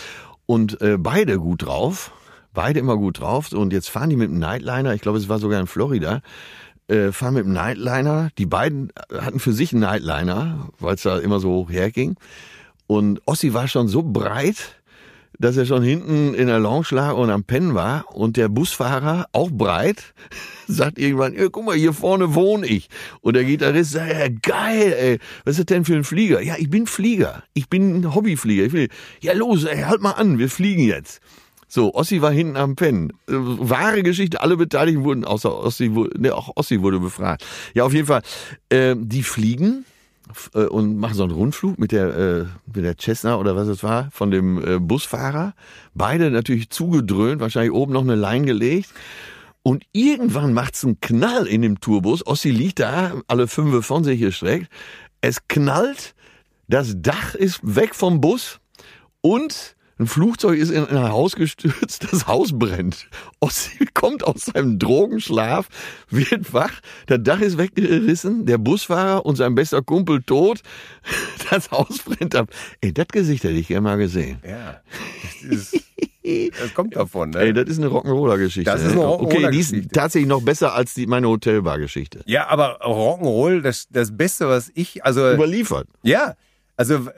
[0.47, 2.13] Und äh, beide gut drauf,
[2.53, 3.53] beide immer gut drauf.
[3.53, 6.21] Und jetzt fahren die mit dem Nightliner, ich glaube, es war sogar in Florida,
[6.89, 8.31] äh, fahren mit dem Nightliner.
[8.39, 12.17] Die beiden hatten für sich einen Nightliner, weil es da immer so herging.
[12.87, 14.83] Und Ossi war schon so breit,
[15.39, 18.15] dass er schon hinten in der Lounge lag und am Pennen war.
[18.15, 20.15] Und der Busfahrer, auch breit,
[20.69, 22.89] sagt irgendwann, guck mal, hier vorne wohne ich.
[23.21, 26.41] Und der Gitarrist sagt, ja, geil, ey, was ist das denn für ein Flieger?
[26.43, 27.43] Ja, ich bin Flieger.
[27.55, 28.65] Ich bin Hobbyflieger.
[28.65, 28.89] Ich will,
[29.21, 31.21] ja, los, ey, halt mal an, wir fliegen jetzt.
[31.75, 33.15] So, Ossi war hinten am Pennen.
[33.27, 37.47] Äh, Wahre Geschichte, alle Beteiligten wurden, außer Ossi, ne, auch Ossi wurde befragt.
[37.73, 38.21] Ja, auf jeden Fall,
[38.69, 39.87] äh, die fliegen
[40.53, 43.83] äh, und machen so einen Rundflug mit der, äh, mit der Cessna oder was es
[43.83, 45.55] war, von dem äh, Busfahrer.
[45.95, 48.91] Beide natürlich zugedröhnt, wahrscheinlich oben noch eine Lein gelegt.
[49.63, 52.27] Und irgendwann macht's einen Knall in dem Tourbus.
[52.27, 54.69] Ossi liegt da, alle fünf von sich gestreckt.
[55.23, 56.15] Es knallt,
[56.69, 58.61] das Dach ist weg vom Bus
[59.23, 63.09] und ein Flugzeug ist in ein Haus gestürzt, das Haus brennt.
[63.41, 65.69] Ossi kommt aus seinem Drogenschlaf,
[66.11, 66.73] wird wach,
[67.07, 70.61] das Dach ist weggerissen, der Busfahrer und sein bester Kumpel tot,
[71.51, 72.49] das Haus brennt ab.
[72.81, 74.39] Ey, das Gesicht hätte ich gerne mal gesehen.
[74.47, 74.81] Ja.
[75.49, 75.85] Das, ist,
[76.61, 77.39] das kommt davon, ne?
[77.41, 78.71] Ey, das ist eine Rock'n'Roller-Geschichte.
[78.71, 79.89] Das ist eine Okay, die ist Rock'n'Roller-Geschichte.
[79.89, 82.23] tatsächlich noch besser als die, meine Hotelbar-Geschichte.
[82.27, 85.89] ja, aber Rock'n'Roll, das, das Beste, was ich, also, Überliefert.
[86.03, 86.35] ja,
[86.77, 87.09] also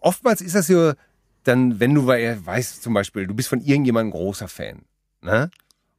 [0.00, 0.92] oftmals ist das so,
[1.44, 4.82] dann, wenn du wei- weißt zum Beispiel, du bist von irgendjemandem großer Fan,
[5.20, 5.50] ne?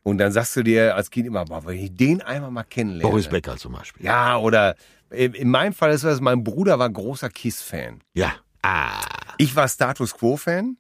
[0.03, 3.09] Und dann sagst du dir als Kind immer, boah, wenn ich den einmal mal kennenlerne.
[3.09, 4.05] Boris Becker zum Beispiel.
[4.05, 4.75] Ja, oder
[5.11, 8.01] in in meinem Fall ist das, mein Bruder war großer Kiss-Fan.
[8.13, 8.33] Ja.
[8.61, 8.99] Ah.
[9.37, 10.77] Ich war Status Quo-Fan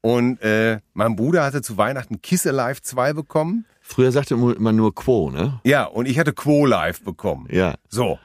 [0.00, 3.64] und äh, mein Bruder hatte zu Weihnachten Kiss Alive 2 bekommen.
[3.80, 5.60] Früher sagte man nur Quo, ne?
[5.64, 7.46] Ja, und ich hatte Quo Live bekommen.
[7.50, 7.74] Ja.
[7.88, 8.18] So.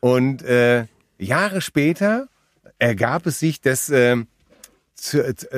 [0.00, 0.86] Und äh,
[1.18, 2.28] Jahre später
[2.78, 4.16] ergab es sich, dass, äh,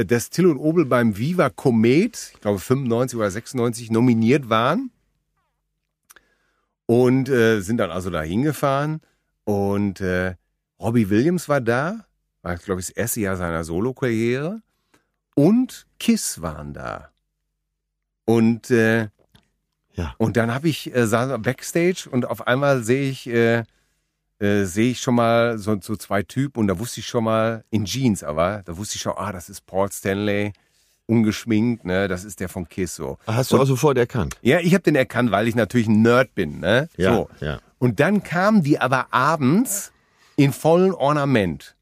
[0.07, 4.91] dass Till und Obel beim Viva Comet, ich glaube 95 oder 96, nominiert waren.
[6.87, 9.01] Und äh, sind dann also da hingefahren.
[9.45, 10.35] Und äh,
[10.81, 12.05] Robbie Williams war da,
[12.43, 14.61] war, glaube ich, das erste Jahr seiner Solo-Karriere.
[15.35, 17.11] Und Kiss waren da.
[18.25, 19.09] Und äh,
[19.95, 20.15] Ja.
[20.19, 23.65] und dann habe ich äh, saß Backstage und auf einmal sehe ich äh,
[24.41, 27.63] äh, sehe ich schon mal so, so zwei Typen und da wusste ich schon mal
[27.71, 30.53] in Jeans, aber da wusste ich schon, ah, das ist Paul Stanley,
[31.07, 33.19] ungeschminkt, ne, das ist der von Kiss so.
[33.27, 34.37] Hast du Und- auch sofort erkannt?
[34.43, 36.89] Ja, ich habe den erkannt, weil ich natürlich ein Nerd bin, ne?
[36.97, 37.29] so.
[37.41, 37.59] ja.
[37.79, 39.91] Und dann kamen die aber abends
[40.37, 41.75] in vollen Ornament.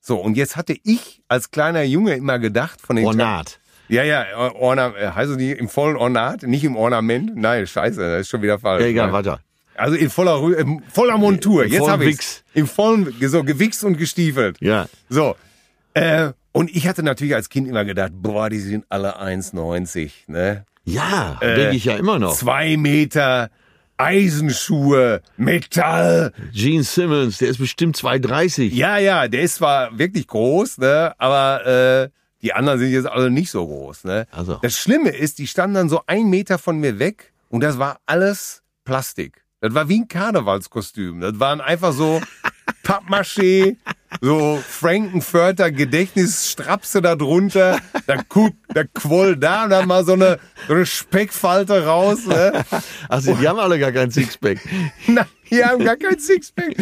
[0.00, 3.58] So, und jetzt hatte ich als kleiner Junge immer gedacht von den Ornat.
[3.88, 7.34] ja, ja, Ornament, also die im vollen Ornat, nicht im Ornament.
[7.36, 8.82] Nein, scheiße, das ist schon wieder falsch.
[8.82, 9.40] Ja, egal, weiter.
[9.76, 11.64] Also in voller, Rü- in voller Montur.
[11.64, 12.18] Im Jetzt habe ich.
[12.54, 14.56] Im vollen, so gewichst und gestiefelt.
[14.60, 14.86] Ja.
[15.08, 15.36] So.
[15.94, 20.64] Äh, und ich hatte natürlich als Kind immer gedacht, boah, die sind alle 1,90, ne?
[20.84, 22.36] Ja, Äh, denke ich ja immer noch.
[22.36, 23.50] Zwei Meter,
[24.18, 26.32] Eisenschuhe, Metall.
[26.52, 28.72] Gene Simmons, der ist bestimmt 2,30.
[28.72, 31.14] Ja, ja, der ist zwar wirklich groß, ne?
[31.18, 32.08] Aber äh,
[32.42, 34.26] die anderen sind jetzt alle nicht so groß, ne?
[34.30, 34.58] Also.
[34.62, 37.98] Das Schlimme ist, die standen dann so ein Meter von mir weg und das war
[38.06, 39.43] alles Plastik.
[39.64, 41.22] Das war wie ein Karnevalskostüm.
[41.22, 42.20] Das waren einfach so
[42.82, 43.78] Pappmaché,
[44.20, 47.80] so Frankenfurter Gedächtnisstrapse da drunter.
[48.06, 52.26] Da, guck, da quoll da dann mal so eine, so eine Speckfalte raus.
[52.26, 52.62] Ne?
[53.08, 54.58] Also, die haben alle gar kein Sixpack.
[55.06, 56.76] Na, die haben gar kein Sixpack.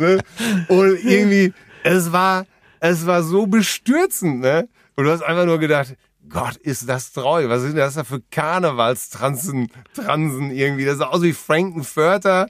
[0.00, 0.18] ne?
[0.66, 1.52] Und irgendwie,
[1.84, 2.46] es war,
[2.80, 4.68] es war so bestürzend, ne?
[4.96, 5.94] Und du hast einfach nur gedacht,
[6.28, 7.48] Gott, ist das treu.
[7.48, 10.84] Was sind das da für Karnevalstransen, Transen irgendwie?
[10.84, 12.48] Das sah aus wie Frankenfurter.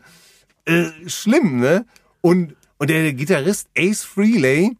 [0.65, 1.85] Äh, schlimm, ne?
[2.21, 4.77] Und, und der Gitarrist Ace Frehley,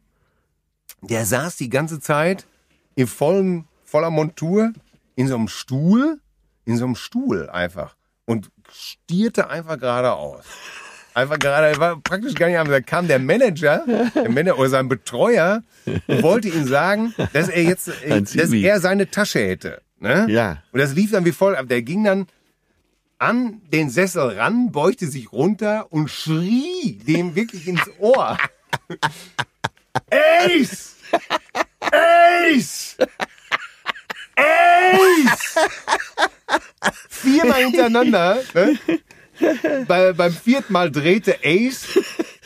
[1.03, 2.47] der saß die ganze Zeit
[2.95, 4.73] in vollen, voller Montur
[5.17, 6.21] in so einem Stuhl,
[6.65, 10.45] in so einem Stuhl einfach und stierte einfach geradeaus.
[11.15, 14.69] Einfach gerade, er war praktisch gar nicht am, da kam der Manager, der Manager oder
[14.69, 15.63] sein Betreuer
[16.09, 19.81] und wollte ihm sagen, dass er jetzt, dass er seine Tasche hätte.
[20.01, 20.27] Ne?
[20.29, 20.63] Ja.
[20.73, 21.67] Und das lief dann wie voll ab.
[21.69, 22.27] Der ging dann
[23.19, 28.37] an den Sessel ran, beugte sich runter und schrie dem wirklich ins Ohr.
[30.11, 30.97] Ace!
[31.81, 32.97] Ace!
[34.37, 35.55] Ace!
[37.09, 38.41] Viermal hintereinander.
[38.53, 38.79] Ne?
[39.89, 41.99] Bei, beim vierten Mal drehte Ace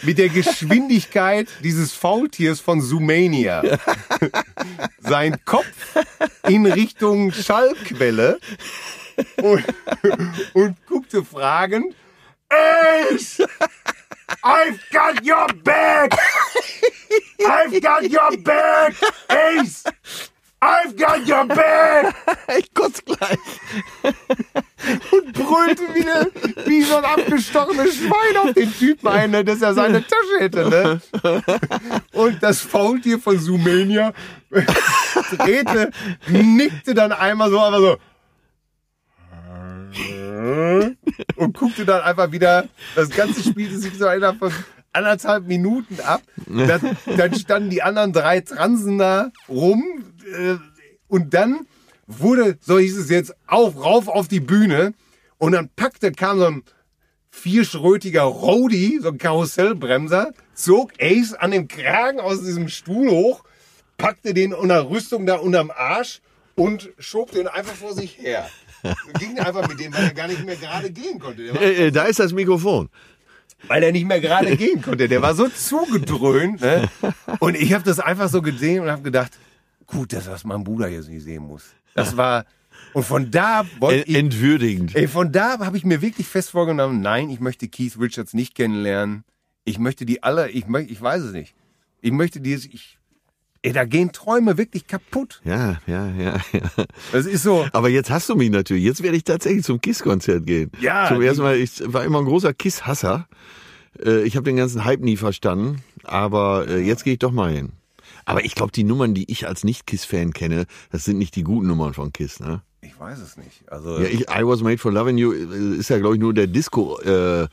[0.02, 3.62] mit der Geschwindigkeit dieses Faultiers von Zoomania
[5.00, 5.96] sein Kopf
[6.48, 8.38] in Richtung Schallquelle
[9.42, 9.64] und,
[10.54, 11.94] und guckte fragend.
[12.48, 13.42] Ace!
[14.42, 16.14] I've got your back!
[17.40, 18.94] I've got your back!
[19.28, 19.84] Ace!
[20.60, 22.14] I've got your back!
[22.58, 23.38] Ich kotze gleich.
[25.12, 26.26] und brüllte wieder
[26.66, 30.68] wie so ein abgestochenes Schwein auf den Typen ein, ne, dass er seine Tasche hätte.
[30.68, 31.00] Ne?
[32.12, 34.14] Und das Faultier von Zoomania
[35.36, 35.90] drehte,
[36.28, 37.96] nickte dann einmal so, aber so.
[41.36, 44.52] Und guckte dann einfach wieder, das Ganze spielte sich so innerhalb von
[44.98, 46.22] anderthalb Minuten ab.
[46.46, 49.84] Dann, dann standen die anderen drei Transen da rum
[50.36, 50.56] äh,
[51.08, 51.66] und dann
[52.06, 54.92] wurde, so hieß es jetzt, auf, rauf auf die Bühne
[55.38, 56.62] und dann packte, kam so ein
[57.30, 63.44] vierschrötiger Rodi, so ein Karussellbremser, zog Ace an dem Kragen aus diesem Stuhl hoch,
[63.96, 66.20] packte den unter Rüstung da unterm Arsch
[66.56, 68.48] und schob den einfach vor sich her.
[69.18, 71.42] Ging einfach mit dem, weil er gar nicht mehr gerade gehen konnte.
[71.42, 72.88] Äh, äh, da ist das Mikrofon.
[73.66, 75.08] Weil er nicht mehr gerade gehen konnte.
[75.08, 76.60] Der war so zugedröhnt.
[76.60, 76.88] Ne?
[77.40, 79.32] Und ich habe das einfach so gesehen und habe gedacht,
[79.86, 81.64] gut, dass das mein Bruder jetzt nicht sehen muss.
[81.94, 82.44] Das war
[82.92, 84.94] und von da wollte ich, entwürdigend.
[84.94, 88.54] ey, von da habe ich mir wirklich fest vorgenommen, nein, ich möchte Keith Richards nicht
[88.54, 89.24] kennenlernen.
[89.64, 91.54] Ich möchte die alle, ich möchte, ich weiß es nicht.
[92.00, 92.97] Ich möchte dieses, ich,
[93.62, 95.40] ey, da gehen Träume wirklich kaputt.
[95.44, 96.60] Ja, ja, ja, ja.
[97.12, 97.66] Das ist so.
[97.72, 98.84] Aber jetzt hast du mich natürlich.
[98.84, 100.70] Jetzt werde ich tatsächlich zum Kiss-Konzert gehen.
[100.80, 103.28] Ja, Zum ersten Mal, ich war immer ein großer Kiss-Hasser.
[104.04, 105.82] Äh, Ich habe den ganzen Hype nie verstanden.
[106.04, 107.72] Aber äh, jetzt gehe ich doch mal hin.
[108.24, 111.66] Aber ich glaube, die Nummern, die ich als Nicht-Kiss-Fan kenne, das sind nicht die guten
[111.66, 112.62] Nummern von Kiss, ne?
[112.80, 113.62] Ich weiß es nicht.
[113.70, 116.32] Also Ja, ich, I Was Made for Loving You äh, ist ja, glaube ich, nur
[116.34, 117.48] der Disco-Welle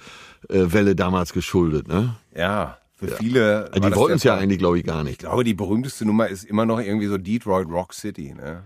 [0.49, 2.15] äh, Welle damals geschuldet, ne?
[2.35, 3.69] ja, für viele.
[3.71, 5.19] war Die wollten es ja eigentlich, glaube ich, gar Ich nicht.
[5.19, 8.63] glaube, die berühmteste Nummer ist immer noch irgendwie so Detroit Rock City, ne?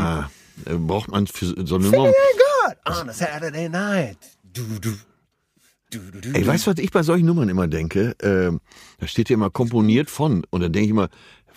[0.00, 0.30] Ah,
[0.66, 2.12] äh, braucht man für so eine Nummer.
[2.86, 4.18] On a Saturday night.
[4.52, 4.92] Du, du.
[5.90, 6.38] Du, du, du.
[6.38, 8.14] Ey, weißt du, was ich bei solchen Nummern immer denke?
[8.22, 8.60] Ähm,
[8.98, 10.46] da steht ja immer komponiert von.
[10.50, 11.08] Und dann denke ich immer,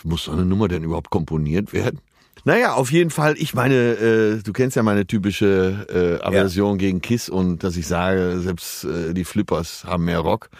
[0.02, 2.00] muss so eine Nummer denn überhaupt komponiert werden?
[2.44, 7.00] Naja, auf jeden Fall, ich meine, äh, du kennst ja meine typische äh, Aversion gegen
[7.00, 10.50] Kiss und dass ich sage, selbst äh, die Flippers haben mehr Rock.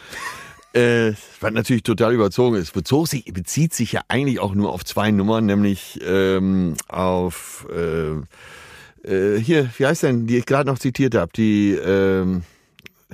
[0.73, 2.73] Äh, was natürlich total überzogen ist.
[2.73, 8.15] Bezog sich, bezieht sich ja eigentlich auch nur auf zwei Nummern, nämlich ähm, auf äh,
[9.09, 12.43] äh, hier, wie heißt denn, die ich gerade noch zitiert habe, die ähm,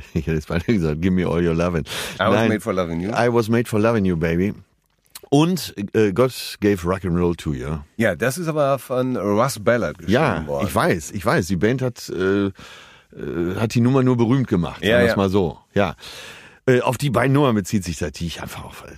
[0.14, 1.84] ich hätte jetzt beinahe gesagt, give me all your loving.
[2.18, 3.10] I was made for loving you.
[3.10, 4.54] I was made for loving you, baby.
[5.32, 7.78] Und äh, God gave rock and roll to you.
[7.96, 10.66] Ja, das ist aber von Russ Ballard geschrieben Ja, worden.
[10.68, 11.46] ich weiß, ich weiß.
[11.46, 12.52] Die Band hat, äh, äh,
[13.56, 14.82] hat die Nummer nur berühmt gemacht.
[14.84, 15.10] Ja, sagen wir ja.
[15.12, 15.58] es mal so.
[15.72, 15.94] Ja.
[16.66, 18.82] Äh, auf die beiden Nummern bezieht sich das, die ich einfach auf.
[18.88, 18.92] äh,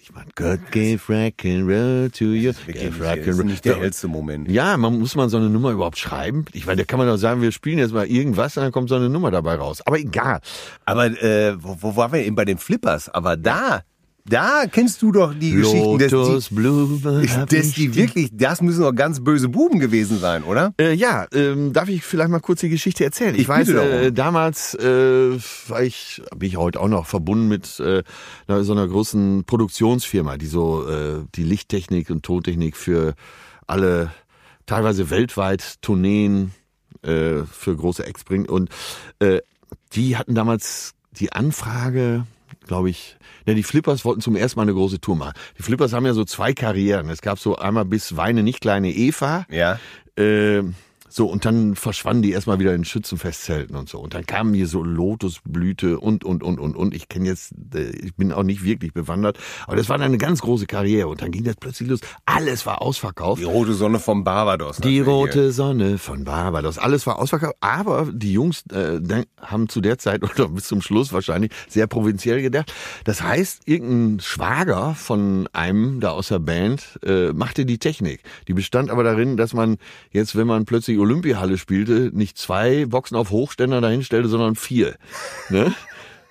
[0.00, 2.52] Ich meine, God gave rock and roll to you.
[2.68, 4.48] Gave rock das ist nicht der hellste Moment.
[4.48, 6.44] Ja, man muss man so eine Nummer überhaupt schreiben.
[6.52, 8.88] Ich meine, da kann man doch sagen, wir spielen jetzt mal irgendwas und dann kommt
[8.88, 9.80] so eine Nummer dabei raus.
[9.84, 10.40] Aber egal.
[10.84, 13.08] Aber äh, wo, wo waren wir eben bei den Flippers?
[13.08, 13.82] Aber da,
[14.24, 17.20] da kennst du doch die Geschichten, dass Lotus Blume.
[17.22, 20.72] die, hab dass die wirklich, das müssen doch ganz böse Buben gewesen sein, oder?
[20.78, 23.34] Äh, ja, ähm, darf ich vielleicht mal kurz die Geschichte erzählen?
[23.34, 25.36] Ich, Ich weiß, äh, damals äh,
[25.68, 28.02] war ich, bin ich heute auch noch verbunden mit äh,
[28.46, 33.14] so einer großen Produktionsfirma, die so äh, die Lichttechnik und Tontechnik für
[33.66, 34.10] alle,
[34.66, 36.52] teilweise weltweit Tourneen
[37.02, 38.48] äh, für große Acts bringt.
[38.48, 38.70] Und
[39.18, 39.40] äh,
[39.94, 42.26] die hatten damals die Anfrage,
[42.66, 45.34] glaube ich, ja, die Flippers wollten zum ersten Mal eine große Tour machen.
[45.58, 47.08] Die Flippers haben ja so zwei Karrieren.
[47.10, 49.78] Es gab so einmal bis Weine nicht kleine Eva Ja.
[50.16, 50.62] äh,
[51.14, 53.98] So, und dann verschwanden die erstmal wieder in Schützenfestzelten und so.
[53.98, 56.94] Und dann kamen hier so Lotusblüte und, und, und, und, und.
[56.94, 60.16] Ich kenne jetzt, äh, ich bin auch nicht wirklich bewandert, aber das war dann eine
[60.16, 61.08] ganz große Karriere.
[61.08, 62.00] Und dann ging das plötzlich los.
[62.24, 63.42] Alles war ausverkauft.
[63.42, 64.78] Die rote Sonne vom Barbados.
[64.78, 65.06] Die natürlich.
[65.06, 66.78] rote Sonne von Barbados.
[66.78, 67.56] Alles war ausverkauft.
[67.60, 68.98] Aber die Jungs äh,
[69.38, 72.72] haben zu der Zeit oder bis zum Schluss wahrscheinlich sehr provinziell gedacht.
[73.04, 78.22] Das heißt, irgendein Schwager von einem da aus der Band äh, machte die Technik.
[78.48, 79.76] Die bestand aber darin, dass man
[80.10, 84.96] jetzt, wenn man plötzlich Olympiahalle spielte, nicht zwei Boxen auf Hochständer dahinstellte, sondern vier.
[85.50, 85.74] Ne?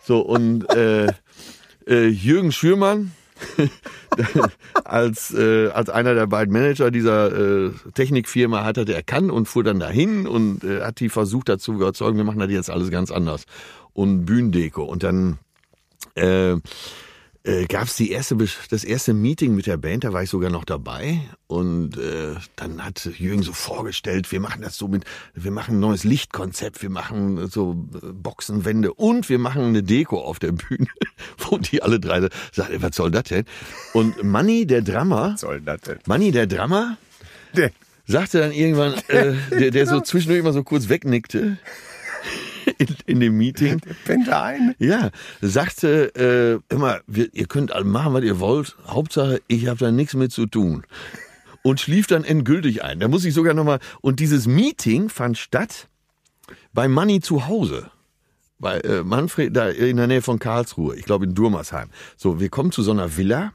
[0.04, 1.08] So, und äh,
[1.88, 3.12] äh, Jürgen Schürmann,
[4.84, 9.64] als, äh, als einer der beiden Manager dieser äh, Technikfirma hat er erkannt und fuhr
[9.64, 13.12] dann dahin und äh, hat die versucht dazu überzeugen, wir machen das jetzt alles ganz
[13.12, 13.46] anders.
[13.94, 14.84] Und Bühnendeko.
[14.84, 15.40] Und dann
[16.16, 16.56] äh,
[17.44, 18.36] äh, gab es erste,
[18.70, 21.22] das erste Meeting mit der Band, da war ich sogar noch dabei.
[21.48, 25.80] Und äh, dann hat Jürgen so vorgestellt, wir machen das so mit, wir machen ein
[25.80, 30.88] neues Lichtkonzept, wir machen so äh, Boxenwände und wir machen eine Deko auf der Bühne,
[31.40, 33.46] wo die alle drei sagten, was soll das denn?
[33.94, 36.00] Und Manny, der Drummer, Was soll das denn?
[36.06, 36.98] Manny, der Drummer,
[37.56, 37.72] Der-
[38.06, 41.58] sagte dann irgendwann, äh, der, der so zwischendurch immer so kurz wegnickte
[42.78, 43.80] in, in dem Meeting.
[44.06, 44.76] Pennt da ein?
[44.80, 48.76] Ja, sagte äh, immer, wir, ihr könnt machen, was ihr wollt.
[48.88, 50.84] Hauptsache, ich habe da nichts mit zu tun.
[51.64, 53.00] Und schlief dann endgültig ein.
[53.00, 53.80] Da muss ich sogar nochmal.
[54.02, 55.88] Und dieses Meeting fand statt
[56.74, 57.92] bei Manni zu Hause.
[58.58, 60.96] Bei äh, Manfred, da in der Nähe von Karlsruhe.
[60.96, 61.90] Ich glaube in Durmersheim.
[62.16, 63.54] So, wir kommen zu so einer Villa.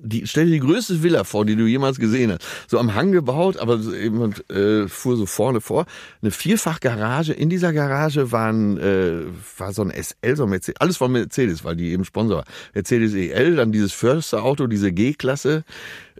[0.00, 2.42] Die, stell dir die größte Villa vor, die du jemals gesehen hast.
[2.68, 5.86] So am Hang gebaut, aber so eben, äh, fuhr so vorne vor.
[6.20, 7.32] Eine Vierfachgarage.
[7.32, 9.22] In dieser Garage waren, äh,
[9.58, 12.44] war so ein SL, so ein Mercedes, alles von Mercedes, weil die eben Sponsor war.
[12.74, 15.64] Mercedes EL, dann dieses Förster-Auto, diese G-Klasse.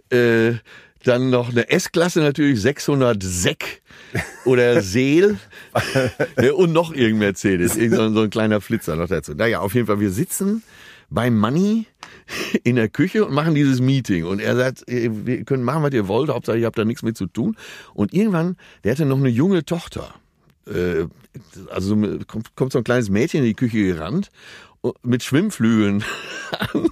[0.09, 0.53] Äh,
[1.03, 3.81] dann noch eine S-Klasse natürlich, 600 Sek
[4.45, 5.37] oder Seel
[6.41, 9.33] Ja, und noch irgendein Mercedes, irgend so ein- so ein kleiner Flitzer noch dazu.
[9.33, 10.63] Naja, auf jeden Fall, wir sitzen
[11.13, 11.85] bei Money
[12.63, 14.25] in der Küche und machen dieses Meeting.
[14.25, 17.17] Und er sagt, wir können machen, was ihr wollt, Hauptsache ihr habt da nichts mit
[17.17, 17.55] zu tun.
[17.93, 20.13] Und irgendwann, der hatte noch eine junge Tochter.
[20.67, 21.05] Äh,
[21.71, 22.19] Also so-
[22.55, 24.29] kommt, so ein kleines Mädchen in die Küche gerannt
[25.03, 26.03] mit Schwimmflügeln
[26.73, 26.89] an.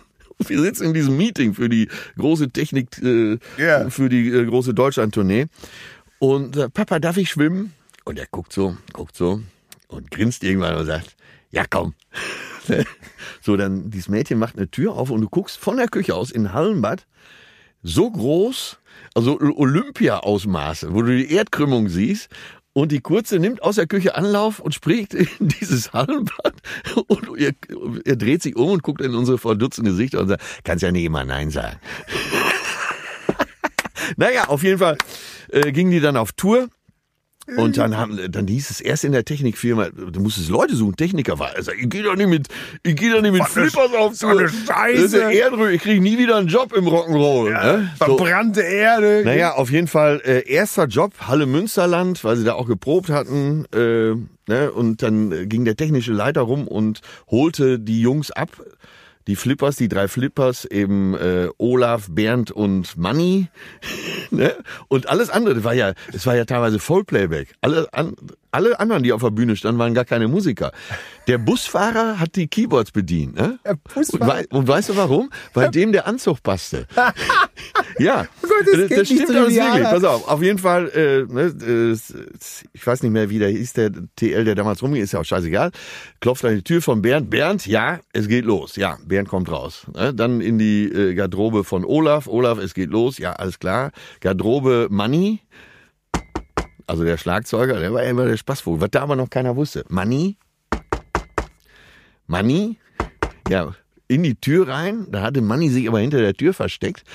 [0.47, 3.37] Wir sitzen in diesem Meeting für die große Technik, äh,
[3.89, 5.45] für die äh, große Deutschland-Tournee.
[6.19, 7.73] Und Papa, darf ich schwimmen?
[8.05, 9.41] Und er guckt so, guckt so
[9.87, 11.15] und grinst irgendwann und sagt,
[11.51, 11.93] ja komm.
[13.41, 16.31] so, dann dieses Mädchen macht eine Tür auf und du guckst von der Küche aus
[16.31, 17.07] in Hallenbad,
[17.83, 18.77] so groß,
[19.15, 22.29] also Olympia-Ausmaße, wo du die Erdkrümmung siehst.
[22.73, 26.53] Und die Kurze nimmt aus der Küche Anlauf und springt in dieses Hallenbad.
[27.07, 27.51] Und er,
[28.05, 31.03] er dreht sich um und guckt in unsere verdutzten Gesichter und sagt, kannst ja nicht
[31.03, 31.77] immer Nein sagen.
[34.15, 34.97] naja, auf jeden Fall
[35.49, 36.69] äh, gingen die dann auf Tour.
[37.57, 41.37] Und dann haben, dann hieß es erst in der Technikfirma, du musstest Leute suchen, Techniker
[41.39, 41.53] war.
[41.55, 42.47] Also, ich gehe doch nicht mit,
[42.83, 45.17] ich gehe doch nicht mit Flippers auf so eine Das ist Scheiße.
[45.21, 47.49] ja Erdrück, ich kriege nie wieder einen Job im Rock'n'Roll.
[47.51, 47.89] ne?
[47.99, 48.05] So.
[48.05, 49.23] Verbrannte Erde.
[49.25, 53.65] Naja, auf jeden Fall äh, erster Job, Halle Münsterland, weil sie da auch geprobt hatten.
[53.73, 54.15] Äh,
[54.47, 54.71] ne?
[54.71, 58.49] Und dann äh, ging der technische Leiter rum und holte die Jungs ab.
[59.27, 63.49] Die Flippers, die drei Flippers, eben äh, Olaf, Bernd und Manni.
[64.31, 64.55] Ne?
[64.87, 67.55] Und alles andere, das war ja, es war ja teilweise Vollplayback.
[67.61, 68.15] Alle, an,
[68.51, 70.71] alle anderen, die auf der Bühne standen, waren gar keine Musiker.
[71.27, 73.35] Der Busfahrer hat die Keyboards bedient.
[73.35, 73.59] Ne?
[73.95, 75.29] Und, wei und weißt du warum?
[75.53, 76.87] Weil dem der Anzug passte.
[77.99, 79.83] ja, Oh Gott, das das, stimmt alles wirklich.
[79.83, 81.95] Pass auf, auf jeden Fall, äh, ne,
[82.73, 85.25] ich weiß nicht mehr, wie der hieß, der TL, der damals rumging, ist ja auch
[85.25, 85.71] scheißegal.
[86.19, 87.29] Klopft an die Tür von Bernd.
[87.29, 88.75] Bernd, ja, es geht los.
[88.75, 89.85] Ja, Bernd kommt raus.
[89.93, 90.13] Ne?
[90.13, 92.27] Dann in die äh, Garderobe von Olaf.
[92.27, 93.17] Olaf, es geht los.
[93.17, 93.91] Ja, alles klar.
[94.19, 95.41] Garderobe Manni.
[96.91, 98.81] Also der Schlagzeuger, der war immer der Spaßvogel.
[98.81, 99.85] Was da aber noch keiner wusste.
[99.87, 100.35] Manni.
[102.27, 102.79] Manni.
[103.47, 103.73] Ja,
[104.09, 105.07] in die Tür rein.
[105.09, 107.05] Da hatte Manni sich aber hinter der Tür versteckt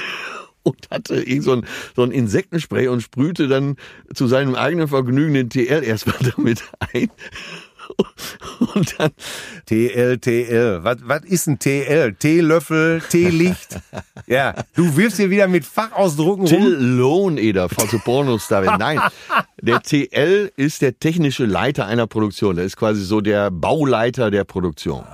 [0.62, 3.76] und hatte so ein, so ein Insektenspray und sprühte dann
[4.14, 6.64] zu seinem eigenen Vergnügen den TL erstmal damit
[6.94, 7.10] ein.
[8.74, 9.10] Und dann,
[9.66, 10.80] TL, TL.
[10.82, 12.14] Was, was ist ein TL?
[12.14, 13.80] Teelöffel, Teelicht.
[14.26, 16.98] ja, du wirfst hier wieder mit Fachausdrucken Till rum.
[16.98, 18.78] Lohneder, falls du Pornostar.
[18.78, 19.00] Nein,
[19.60, 22.56] der TL ist der technische Leiter einer Produktion.
[22.56, 25.04] Der ist quasi so der Bauleiter der Produktion.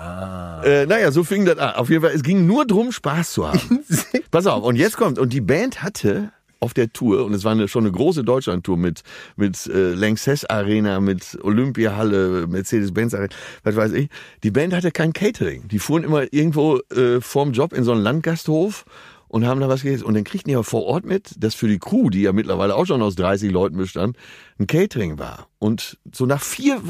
[0.64, 1.74] Äh, naja, so fing das an.
[1.74, 3.84] Auf jeden Fall, es ging nur drum, Spaß zu haben.
[4.30, 6.30] Pass auf, und jetzt kommt, und die Band hatte
[6.64, 9.02] auf der Tour, und es war eine, schon eine große Deutschland-Tour mit,
[9.36, 13.28] mit äh, Lanxess Arena, mit Olympiahalle, Mercedes-Benz Arena,
[13.62, 14.08] was weiß ich.
[14.42, 15.68] Die Band hatte kein Catering.
[15.68, 18.86] Die fuhren immer irgendwo äh, vorm Job in so einen Landgasthof
[19.28, 20.04] und haben da was gegessen.
[20.04, 22.74] Und dann kriegten die aber vor Ort mit, dass für die Crew, die ja mittlerweile
[22.74, 24.16] auch schon aus 30 Leuten bestand,
[24.58, 25.48] ein Catering war.
[25.58, 26.80] Und so nach vier,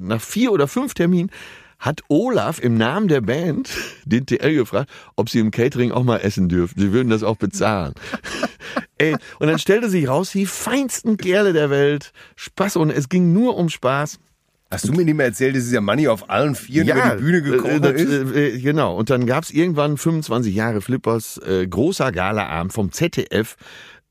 [0.00, 1.30] nach vier oder fünf Terminen
[1.78, 3.70] hat Olaf im Namen der Band
[4.04, 6.80] den TL gefragt, ob sie im Catering auch mal essen dürfen.
[6.80, 7.94] Sie würden das auch bezahlen.
[8.98, 12.12] Ey, und dann stellte sich raus, die feinsten Kerle der Welt.
[12.36, 14.18] Spaß und es ging nur um Spaß.
[14.70, 17.68] Hast du mir nicht mehr erzählt, dass dieser Manni auf allen Vieren über die Bühne
[17.68, 18.36] äh, das, ist?
[18.36, 18.96] äh, genau.
[18.96, 23.56] Und dann gab's irgendwann 25 Jahre Flippers, äh, großer Galaabend vom ZDF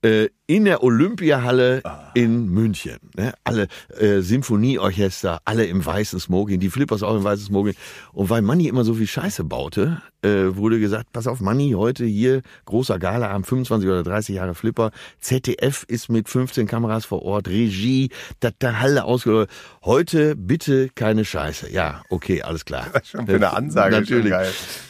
[0.04, 2.12] äh, in der Olympiahalle Ah.
[2.14, 2.98] in München.
[3.16, 3.34] Ne?
[3.44, 3.68] Alle
[4.00, 7.74] äh, Symphonieorchester, alle im weißen Smoking, die Flippers auch im weißen Smoking.
[8.14, 12.06] Und weil Manni immer so viel Scheiße baute, äh, wurde gesagt, pass auf Manni, heute
[12.06, 14.92] hier großer Galaabend, 25 oder 30 Jahre Flipper.
[15.20, 19.56] ZDF ist mit 15 Kameras vor Ort, Regie, da der Halle ausgeleuchtet.
[19.84, 21.72] Heute bitte keine Scheiße.
[21.72, 22.88] Ja, okay, alles klar.
[22.94, 24.34] Was schon für eine Ansage, schon Natürlich.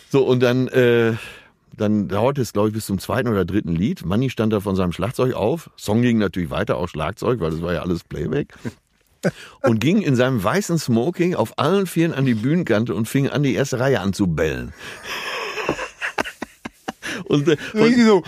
[0.10, 1.14] So, und dann, äh,
[1.76, 4.06] dann dauerte es, glaube ich, bis zum zweiten oder dritten Lied.
[4.06, 5.70] Manni stand da von seinem Schlagzeug auf.
[5.76, 8.54] Song ging natürlich weiter auf Schlagzeug, weil das war ja alles Playback.
[9.64, 13.42] Und ging in seinem weißen Smoking auf allen Vieren an die Bühnenkante und fing an,
[13.42, 14.14] die erste Reihe an
[17.26, 18.24] Und, äh, Richtig so.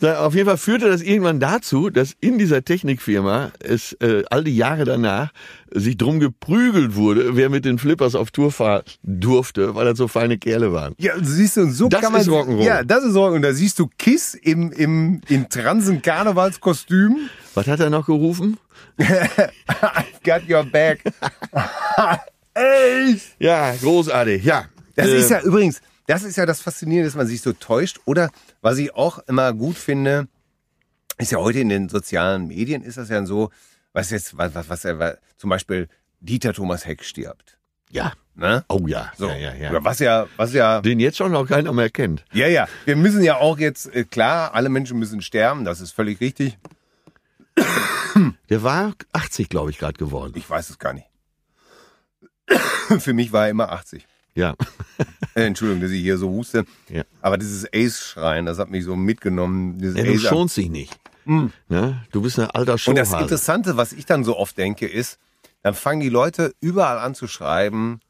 [0.08, 4.56] auf jeden Fall führte das irgendwann dazu, dass in dieser Technikfirma es äh, all die
[4.56, 5.32] Jahre danach
[5.72, 10.08] sich drum geprügelt wurde, wer mit den Flippers auf Tour fahren durfte, weil das so
[10.08, 10.94] feine Kerle waren.
[10.98, 12.20] Ja, und siehst du, und so Das kann man.
[12.22, 12.64] ist Rock'n'Roll.
[12.64, 13.36] Ja, das ist Rock'n'Roll.
[13.36, 17.28] Und da siehst du Kiss im, im, in Transen-Karnevalskostüm.
[17.54, 18.58] Was hat er noch gerufen?
[18.98, 21.02] I've got your back.
[22.54, 23.20] Ey!
[23.38, 24.64] Ja, großartig, ja.
[24.96, 25.80] Das Äh, ist ja übrigens,
[26.10, 28.00] das ist ja das Faszinierende, dass man sich so täuscht.
[28.04, 28.30] Oder
[28.62, 30.26] was ich auch immer gut finde,
[31.18, 33.50] ist ja heute in den sozialen Medien ist das ja so,
[33.92, 35.88] was jetzt, was, was, was, was zum Beispiel
[36.18, 37.58] Dieter Thomas Heck stirbt.
[37.90, 38.12] Ja.
[38.34, 38.64] Ne?
[38.68, 39.12] Oh ja.
[39.16, 39.28] So.
[39.28, 39.84] ja, ja, ja.
[39.84, 42.24] Was ja, was ja, Den jetzt schon noch keiner mehr kennt.
[42.32, 42.66] ja, ja.
[42.86, 46.58] Wir müssen ja auch jetzt, äh, klar, alle Menschen müssen sterben, das ist völlig richtig.
[48.48, 50.32] Der war 80, glaube ich, gerade geworden.
[50.34, 51.06] Ich weiß es gar nicht.
[52.98, 54.06] Für mich war er immer 80.
[54.34, 54.54] Ja.
[55.36, 56.64] Äh, Entschuldigung, dass ich hier so huste.
[56.88, 57.04] Ja.
[57.22, 59.78] Aber dieses Ace-Schreien, das hat mich so mitgenommen.
[59.78, 60.98] Ja du schonst dich nicht.
[61.24, 62.02] Ne?
[62.10, 63.12] Du bist ein alter Und das.
[63.12, 65.18] Interessante, was ich dann so oft denke, ist,
[65.62, 68.00] dann fangen die Leute überall an zu schreiben,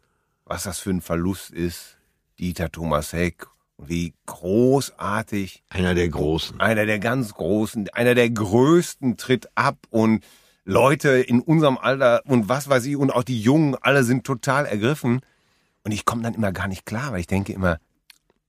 [0.46, 1.98] was das für ein Verlust ist.
[2.38, 3.46] Dieter Thomas Heck
[3.76, 6.60] wie großartig Einer der Großen.
[6.60, 10.24] einer der ganz Großen, einer der Größten tritt ab und
[10.64, 14.66] Leute in unserem Alter und was weiß ich und auch die Jungen, alle sind total
[14.66, 15.20] ergriffen.
[15.84, 17.78] Und ich komme dann immer gar nicht klar, weil ich denke immer,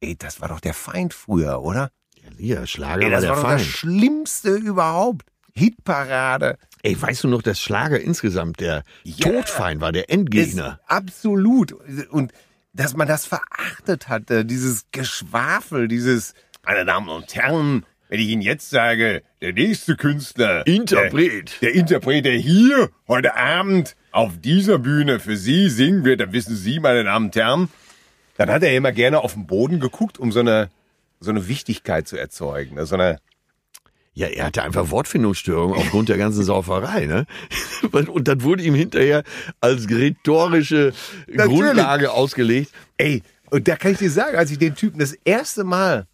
[0.02, 1.92] ey, das war doch der Feind früher, oder?
[2.16, 3.72] Ja, hier, Schlager Ey, war das der war doch das Feind.
[3.72, 5.26] Schlimmste überhaupt.
[5.54, 6.58] Hitparade.
[6.84, 9.30] Ey, weißt du noch, dass Schlager insgesamt der Ja.
[9.30, 10.80] Todfeind war, der Endgegner?
[10.88, 11.74] Absolut.
[12.10, 12.32] Und
[12.74, 16.34] dass man das verachtet hatte, dieses Geschwafel, dieses,
[16.66, 20.66] meine Damen und Herren, wenn ich Ihnen jetzt sage, der nächste Künstler.
[20.68, 21.62] Interpret.
[21.62, 26.34] Der, der Interpret, der hier heute Abend auf dieser Bühne für Sie singen wird, dann
[26.34, 27.70] wissen Sie, meine Damen und Herren,
[28.38, 30.70] dann hat er immer gerne auf den Boden geguckt, um so eine,
[31.20, 32.76] so eine Wichtigkeit zu erzeugen.
[32.76, 32.86] ne?
[32.86, 33.20] So eine,
[34.14, 37.26] Ja, er hatte einfach Wortfindungsstörungen aufgrund der ganzen Sauferei, ne?
[37.92, 39.24] Und dann wurde ihm hinterher
[39.60, 40.94] als rhetorische
[41.28, 41.60] Natürlich.
[41.60, 42.72] Grundlage ausgelegt.
[42.98, 46.08] Ey, und da kann ich dir sagen, als ich den Typen das erste Mal,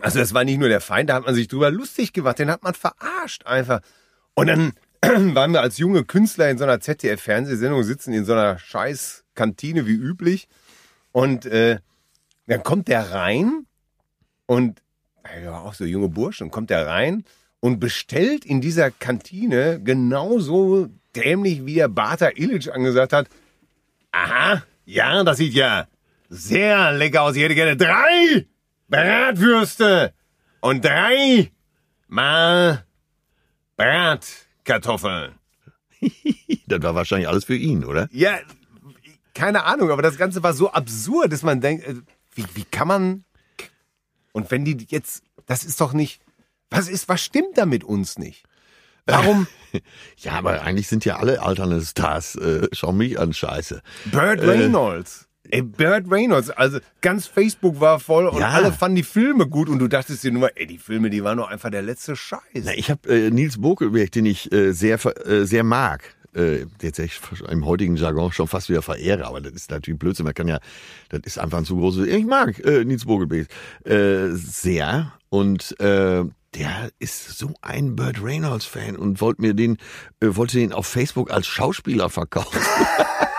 [0.00, 2.50] also das war nicht nur der Feind, da hat man sich drüber lustig gemacht, den
[2.50, 3.80] hat man verarscht einfach.
[4.34, 4.72] Und dann
[5.02, 9.86] waren wir als junge Künstler in so einer ZDF-Fernsehsendung, sitzen in so einer scheiß Kantine
[9.86, 10.48] wie üblich.
[11.12, 11.78] Und äh,
[12.46, 13.66] dann kommt der rein
[14.46, 14.82] und
[15.42, 17.24] ja, auch so junge Burschen, kommt der rein
[17.60, 23.28] und bestellt in dieser Kantine genauso dämlich, wie der Bata Illich angesagt hat,
[24.10, 25.86] Aha, ja, das sieht ja
[26.28, 27.36] sehr lecker aus.
[27.36, 28.46] Ich hätte gerne drei
[28.88, 30.14] Bratwürste
[30.60, 31.52] und drei
[32.08, 32.84] mal
[34.68, 35.32] Bratkartoffeln.
[36.66, 38.08] Das war wahrscheinlich alles für ihn, oder?
[38.12, 38.38] Ja,
[39.32, 41.94] keine Ahnung, aber das Ganze war so absurd, dass man denkt, äh,
[42.34, 43.24] wie, wie kann man.
[44.32, 46.20] Und wenn die jetzt, das ist doch nicht.
[46.68, 48.44] Was ist, was stimmt da mit uns nicht?
[49.06, 49.46] Warum?
[50.16, 53.82] Ja, aber eigentlich sind ja alle alternde Stars, äh, schau mich an, scheiße.
[54.06, 55.27] Burt Reynolds.
[55.50, 58.48] Ey, Burt Reynolds, also ganz Facebook war voll und Ja.
[58.50, 61.38] alle fanden die Filme gut und du dachtest dir nur, ey, die Filme, die waren
[61.38, 62.40] doch einfach der letzte Scheiß.
[62.64, 67.00] Na, ich habe äh, Nils Bokelberg, den ich äh, sehr, äh, sehr mag, äh, jetzt
[67.48, 70.24] im heutigen Jargon schon fast wieder verehre, aber das ist natürlich Blödsinn.
[70.24, 70.58] Man kann ja,
[71.08, 72.06] das ist einfach ein zu großes.
[72.06, 73.48] Ich mag äh, Nils Bokelberg
[73.84, 76.24] äh, sehr und äh,
[76.54, 79.76] der ist so ein Burt Reynolds Fan und wollte mir den,
[80.20, 82.58] äh, wollte den auf Facebook als Schauspieler verkaufen.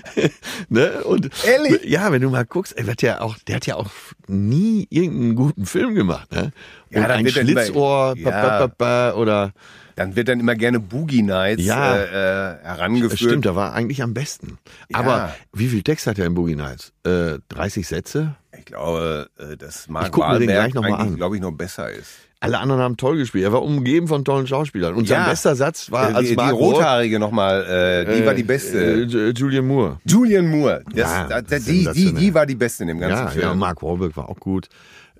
[0.68, 1.04] ne?
[1.04, 1.84] Und Ehrlich?
[1.84, 3.90] ja, wenn du mal guckst, er wird ja auch, der hat ja auch
[4.26, 6.52] nie irgendeinen guten Film gemacht, ne?
[6.90, 8.30] Ja, Und dann ein wird er immer- Schlitzohr, Ja.
[8.30, 9.52] pa, pa, pa, oder
[9.96, 11.94] Dann wird dann immer gerne Boogie Nights Ja.
[11.96, 13.18] äh, äh, herangeführt.
[13.18, 14.58] stimmt, der war eigentlich am besten.
[14.94, 16.92] Aber wie viel Text hat er in Boogie Nights?
[17.04, 18.34] Äh, 30 Sätze?
[18.58, 21.16] Ich glaube, äh, dass Mark Ich guck mir den gleich noch mal an.
[21.16, 22.10] glaube ich, noch besser ist.
[22.42, 23.44] Alle anderen haben toll gespielt.
[23.44, 24.94] Er war umgeben von tollen Schauspielern.
[24.94, 25.28] Und sein Ja.
[25.30, 27.64] bester Satz war Äh, als die, die Mark Wahlberg- Rothaarige nochmal,
[28.08, 28.78] äh, die war die beste.
[29.04, 29.98] Äh, Julian Moore.
[30.04, 30.82] Julian Moore.
[30.94, 33.44] Das, Ja, da, da, die, die, die war die beste in dem ganzen Ja, Film.
[33.44, 34.68] ja, Mark Wahlberg war auch gut.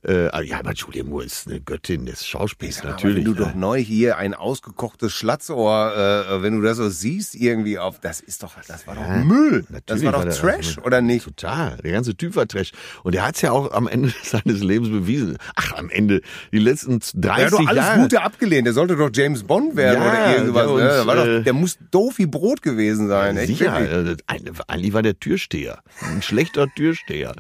[0.04, 3.18] Äh, ja, aber Julian Moore ist eine Göttin des Schauspiels, Aber natürlich.
[3.18, 3.46] Wenn du ne?
[3.46, 5.94] doch neu hier ein ausgekochtes Schlitzohr,
[6.28, 9.64] äh, wenn du das so siehst irgendwie auf, das ist doch, das war doch Müll.
[9.86, 11.24] Das war doch der- Trash, oder nicht?
[11.24, 11.76] Total.
[11.84, 12.72] Der ganze Typ war Trash.
[13.04, 15.36] Und er hat es ja auch am Ende seines Lebens bewiesen.
[15.54, 16.20] Ach, am Ende.
[16.52, 18.00] Die letzten 30 Er hat doch alles Jahre.
[18.02, 18.66] Gute abgelehnt.
[18.66, 20.66] Der sollte doch James Bond werden Ja, oder irgendwas.
[20.66, 20.82] ja, ne?
[20.82, 23.36] der, war äh, doch, der muss doof wie Brot gewesen sein.
[23.36, 24.08] Echt, Sicher.
[24.10, 25.78] äh, Eigentlich war der Türsteher.
[26.00, 27.34] Ein schlechter Türsteher.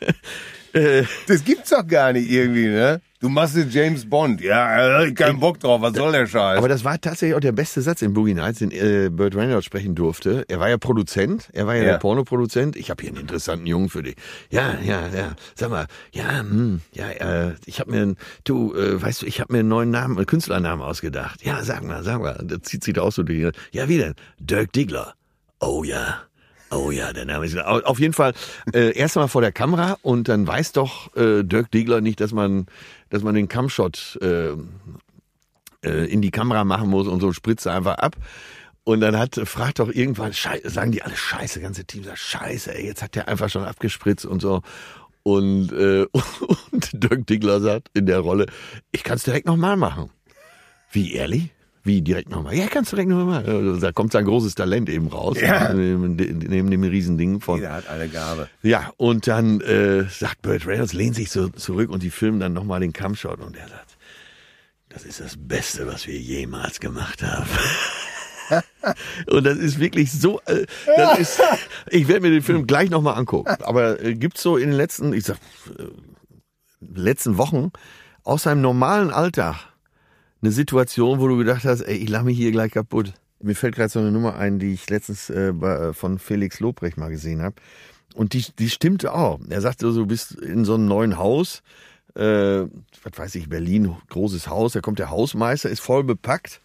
[1.26, 3.00] Das gibt's doch gar nicht irgendwie, ne?
[3.20, 4.40] Du machst den James Bond.
[4.40, 5.82] Ja, äh, keinen Bock drauf.
[5.82, 6.56] Was soll der Scheiß?
[6.56, 9.66] Aber das war tatsächlich auch der beste Satz in Boogie Nights, den äh, Burt Reynolds
[9.66, 10.44] sprechen durfte.
[10.48, 11.88] Er war ja Produzent, er war ja, Ja.
[11.92, 12.76] der Pornoproduzent.
[12.76, 14.16] Ich habe hier einen interessanten Jungen für dich.
[14.48, 15.34] Ja, ja, ja.
[15.54, 19.38] Sag mal, ja, hm, ja, äh, ich habe mir, einen- du, äh, weißt du, ich
[19.40, 21.44] habe mir einen neuen Namen, einen Künstlernamen ausgedacht.
[21.44, 22.42] Ja, sag mal, sag mal.
[22.42, 23.52] Das zieht sich da auch so durch.
[23.72, 24.14] Ja, wie denn?
[24.38, 25.12] Dirk Diggler.
[25.60, 26.22] Oh ja.
[26.72, 28.32] Oh ja, der Name ist au- auf jeden Fall
[28.72, 32.32] äh, erst einmal vor der Kamera und dann weiß doch äh, Dirk Diggler nicht, dass
[32.32, 32.66] man,
[33.08, 34.50] dass man den Cumshot äh,
[35.84, 38.16] äh, in die Kamera machen muss und so spritzt er einfach ab.
[38.84, 42.74] Und dann hat, fragt doch irgendwann, Schei sagen die alle Scheiße, ganze Team sagt Scheiße,
[42.74, 44.62] ey, jetzt hat der einfach schon abgespritzt und so.
[45.22, 46.06] Und, äh,
[46.70, 48.46] und Dirk Diggler sagt in der Rolle,
[48.92, 50.10] ich kann es direkt nochmal machen.
[50.92, 51.50] Wie, ehrlich?
[51.82, 52.54] Wie, direkt nochmal?
[52.54, 53.78] Ja, kannst du direkt nochmal.
[53.80, 55.40] Da kommt sein großes Talent eben raus.
[55.40, 55.72] Ja.
[55.72, 57.56] Neben, neben dem Riesending von.
[57.56, 58.48] Jeder hat eine Gabe.
[58.62, 62.52] Ja, und dann äh, sagt Burt Reynolds, lehnt sich so zurück und die filmen dann
[62.52, 63.96] nochmal den Kampfshot und er sagt,
[64.90, 67.48] das ist das Beste, was wir jemals gemacht haben.
[69.28, 70.66] und das ist wirklich so, äh,
[70.96, 71.42] das ist,
[71.88, 73.48] ich werde mir den Film gleich nochmal angucken.
[73.62, 75.38] Aber äh, gibt's so in den letzten, ich sag,
[75.78, 75.84] äh,
[76.80, 77.70] letzten Wochen
[78.22, 79.69] aus seinem normalen Alltag
[80.42, 83.12] eine Situation, wo du gedacht hast, ey, ich lache mich hier gleich kaputt.
[83.42, 86.96] Mir fällt gerade so eine Nummer ein, die ich letztens äh, bei, von Felix Lobrecht
[86.96, 87.56] mal gesehen habe.
[88.14, 89.38] Und die, die stimmte auch.
[89.48, 91.62] Er sagte so, du bist in so einem neuen Haus,
[92.16, 96.60] äh, was weiß ich, Berlin, großes Haus, da kommt der Hausmeister, ist voll bepackt.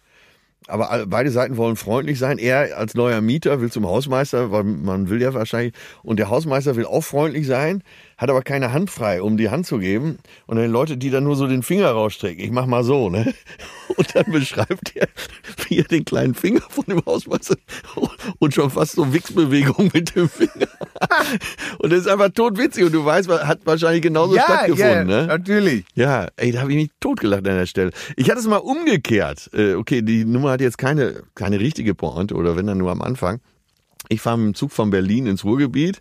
[0.68, 2.38] Aber beide Seiten wollen freundlich sein.
[2.38, 6.74] Er als neuer Mieter will zum Hausmeister, weil man will ja wahrscheinlich, und der Hausmeister
[6.74, 7.82] will auch freundlich sein,
[8.16, 10.18] hat aber keine Hand frei, um die Hand zu geben.
[10.46, 12.42] Und dann Leute, die dann nur so den Finger rausstrecken.
[12.42, 13.34] Ich mach mal so, ne?
[13.96, 15.08] Und dann beschreibt er,
[15.68, 17.56] wie er den kleinen Finger von dem Hausmeister
[18.38, 20.68] und schon fast so Wichsbewegung mit dem Finger.
[21.78, 25.26] Und das ist einfach totwitzig und du weißt, hat wahrscheinlich genauso ja, stattgefunden, ja, ne?
[25.26, 25.84] natürlich.
[25.94, 27.90] Ja, ey, da habe ich mich totgelacht an der Stelle.
[28.16, 29.50] Ich hatte es mal umgekehrt.
[29.52, 33.02] Äh, okay, die Nummer hat jetzt keine, keine richtige Pointe oder wenn dann nur am
[33.02, 33.40] Anfang.
[34.08, 36.00] Ich fahre mit dem Zug von Berlin ins Ruhrgebiet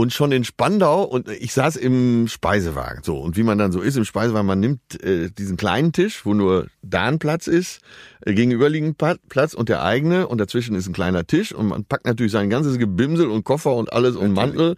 [0.00, 3.02] und schon in Spandau und ich saß im Speisewagen.
[3.02, 6.24] So, und wie man dann so ist im Speisewagen, man nimmt äh, diesen kleinen Tisch,
[6.24, 7.80] wo nur da ein Platz ist,
[8.24, 12.06] äh, gegenüberliegend Platz und der eigene und dazwischen ist ein kleiner Tisch und man packt
[12.06, 14.76] natürlich sein ganzes Gebimsel und Koffer und alles und Mantel,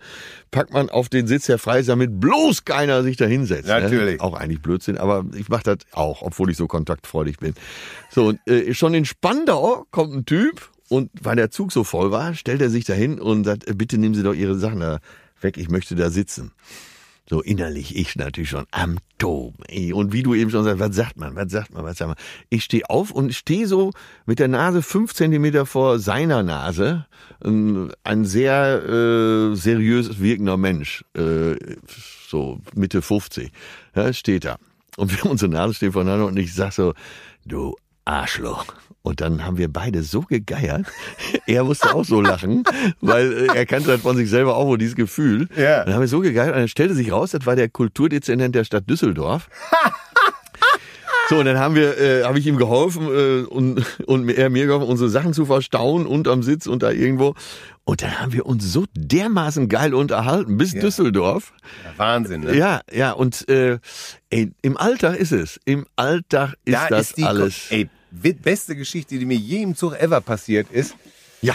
[0.50, 3.68] packt man auf den Sitz, der frei ist, damit bloß keiner sich da hinsetzt.
[3.68, 3.80] Ne?
[3.80, 4.20] Natürlich.
[4.20, 7.54] Auch eigentlich Blödsinn, aber ich mache das auch, obwohl ich so kontaktfreudig bin.
[8.10, 12.10] So, und äh, schon in Spandau kommt ein Typ und weil der Zug so voll
[12.10, 15.00] war, stellt er sich dahin und sagt, äh, bitte nehmen Sie doch Ihre Sachen da
[15.40, 16.52] weg, ich möchte da sitzen.
[17.28, 19.62] So innerlich, ich natürlich schon am Toben.
[19.68, 19.92] ey.
[19.92, 22.16] Und wie du eben schon sagst, was sagt man, was sagt man, was sagt man.
[22.50, 23.92] Ich stehe auf und stehe so
[24.26, 27.06] mit der Nase fünf Zentimeter vor seiner Nase.
[27.42, 31.54] Ein, ein sehr äh, seriös wirkender Mensch, äh,
[32.28, 33.50] so Mitte 50,
[33.94, 34.58] ja, steht da.
[34.96, 36.92] Und wir unsere Nase stehen voneinander und ich sag so,
[37.46, 38.66] du Arschloch.
[39.02, 40.86] Und dann haben wir beide so gegeiert.
[41.46, 42.62] Er musste auch so lachen,
[43.00, 45.48] weil äh, er kannte das von sich selber auch wohl dieses Gefühl.
[45.56, 45.84] Ja.
[45.84, 48.62] Dann haben wir so gegeiert und dann stellte sich raus, das war der Kulturdezernent der
[48.64, 49.48] Stadt Düsseldorf.
[51.28, 54.66] So, und dann haben wir, äh, habe ich ihm geholfen äh, und, und er mir
[54.66, 57.34] geholfen, unsere Sachen zu verstauen unterm Sitz und da irgendwo.
[57.84, 61.52] Und dann haben wir uns so dermaßen geil unterhalten bis Düsseldorf.
[61.84, 62.54] Ja, Wahnsinn, ne?
[62.56, 63.78] Ja, ja, und äh,
[64.30, 65.58] ey, im Alltag ist es.
[65.64, 67.70] Im Alltag ist da das ist alles.
[67.70, 70.94] Ey, wi- beste Geschichte, die mir je im Zug ever passiert ist,
[71.40, 71.54] ja,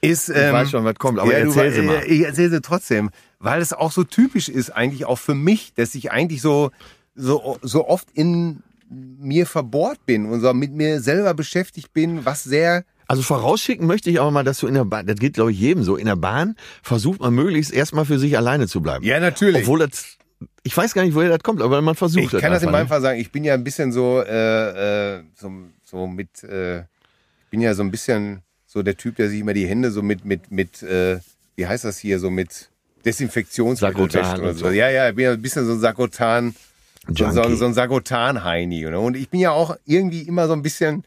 [0.00, 0.28] ist.
[0.28, 1.96] ich Ähm, weiß schon, was kommt, aber ja, du erzähl wa- sie mal.
[2.02, 5.74] äh, Ich erzähl sie trotzdem, weil es auch so typisch ist, eigentlich auch für mich,
[5.74, 6.70] dass ich eigentlich so,
[7.14, 12.42] so, so oft in mir verbohrt bin und so mit mir selber beschäftigt bin, was
[12.44, 15.52] sehr Also vorausschicken möchte ich aber mal, dass du in der Bahn, das geht glaube
[15.52, 19.04] ich jedem so, in der Bahn versucht man möglichst erstmal für sich alleine zu bleiben.
[19.04, 19.62] Ja, natürlich.
[19.62, 20.16] Obwohl das,
[20.62, 22.84] ich weiß gar nicht, woher das kommt, aber man versucht ich kann das in meinem
[22.84, 22.88] ne?
[22.88, 23.20] Fall sagen.
[23.20, 25.52] Ich bin ja ein bisschen so, äh, äh, so,
[25.88, 29.54] so mit, äh, ich bin ja so ein bisschen so der Typ, der sich immer
[29.54, 31.18] die Hände so mit, mit, mit, äh,
[31.56, 32.68] wie heißt das hier, so mit
[33.04, 34.70] Desinfektionsmittel wäscht oder so.
[34.70, 36.54] Ja, ja, ich bin ja ein bisschen so ein Sagrotan,
[37.08, 38.82] so, so, ein Sagrotan-Heini.
[38.82, 39.00] Ne?
[39.00, 41.04] Und ich bin ja auch irgendwie immer so ein bisschen,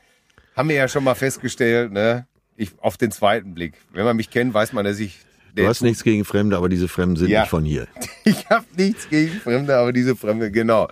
[0.55, 2.25] haben wir ja schon mal festgestellt, ne?
[2.57, 3.73] Ich, auf den zweiten Blick.
[3.91, 5.19] Wenn man mich kennt, weiß man, dass ich
[5.53, 7.41] Du hast nichts gegen Fremde, aber diese Fremden sind Ja.
[7.41, 7.87] nicht von hier.
[8.23, 10.89] Ich habe nichts gegen Fremde, aber diese Fremde, genau.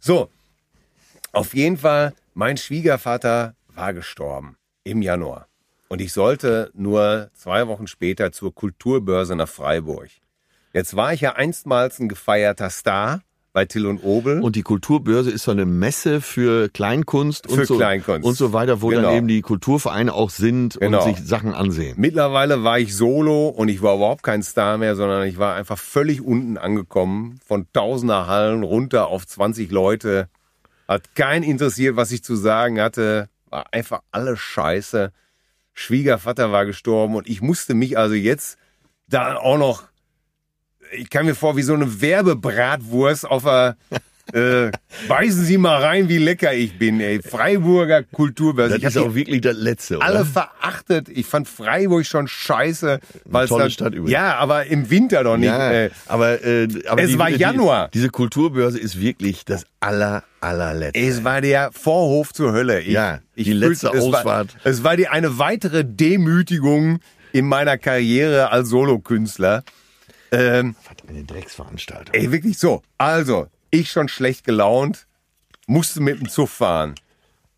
[0.00, 0.30] So,
[1.32, 5.46] auf jeden Fall, mein Schwiegervater war gestorben im Januar.
[5.88, 10.08] Und ich sollte nur zwei Wochen später zur Kulturbörse nach Freiburg.
[10.72, 13.22] Jetzt war ich ja einstmals ein gefeierter Star
[13.52, 14.40] bei Till und Obel.
[14.40, 18.24] Und die Kulturbörse ist so eine Messe für Kleinkunst und Für so Kleinkunst.
[18.24, 19.08] und so weiter, wo Genau.
[19.08, 21.04] dann eben die Kulturvereine auch sind Genau.
[21.04, 21.96] und sich Sachen ansehen.
[21.98, 25.78] Mittlerweile war ich solo und ich war überhaupt kein Star mehr, sondern ich war einfach
[25.78, 30.28] völlig unten angekommen, von tausender Hallen runter auf 20 Leute.
[30.90, 33.28] Hat keinen interessiert, was ich zu sagen hatte.
[33.48, 35.12] War einfach alles scheiße.
[35.72, 38.58] Schwiegervater war gestorben und ich musste mich also jetzt
[39.06, 39.84] da auch noch,
[40.90, 43.76] ich kam mir vor wie so eine Werbebratwurst auf der,
[44.32, 44.70] äh,
[45.08, 47.20] beißen Sie mal rein, wie lecker ich bin, ey.
[47.22, 48.78] Freiburger Kulturbörse.
[48.78, 50.06] Das ist die auch wirklich das Letzte, oder?
[50.06, 51.08] alle verachtet.
[51.08, 53.00] Ich fand Freiburg schon scheiße.
[53.24, 54.10] Weil tolle dann, Stadt übrigens.
[54.12, 55.46] Ja, aber im Winter doch nicht.
[55.46, 57.86] ja, Äh, aber, äh, aber Es war Januar.
[57.88, 61.00] Die, diese Kulturbörse ist wirklich das aller, allerletzte.
[61.00, 62.80] es war der Vorhof zur Hölle.
[62.80, 64.56] Ich, Ja, ich die letzte fühlte- es war, Ausfahrt.
[64.64, 67.00] es war die eine weitere Demütigung
[67.32, 69.62] in meiner Karriere als Solokünstler.
[70.32, 72.14] Ähm, Was eine Drecksveranstaltung.
[72.14, 72.82] ey, wirklich so.
[72.98, 75.06] Also, ich schon schlecht gelaunt,
[75.66, 76.94] musste mit dem Zug fahren.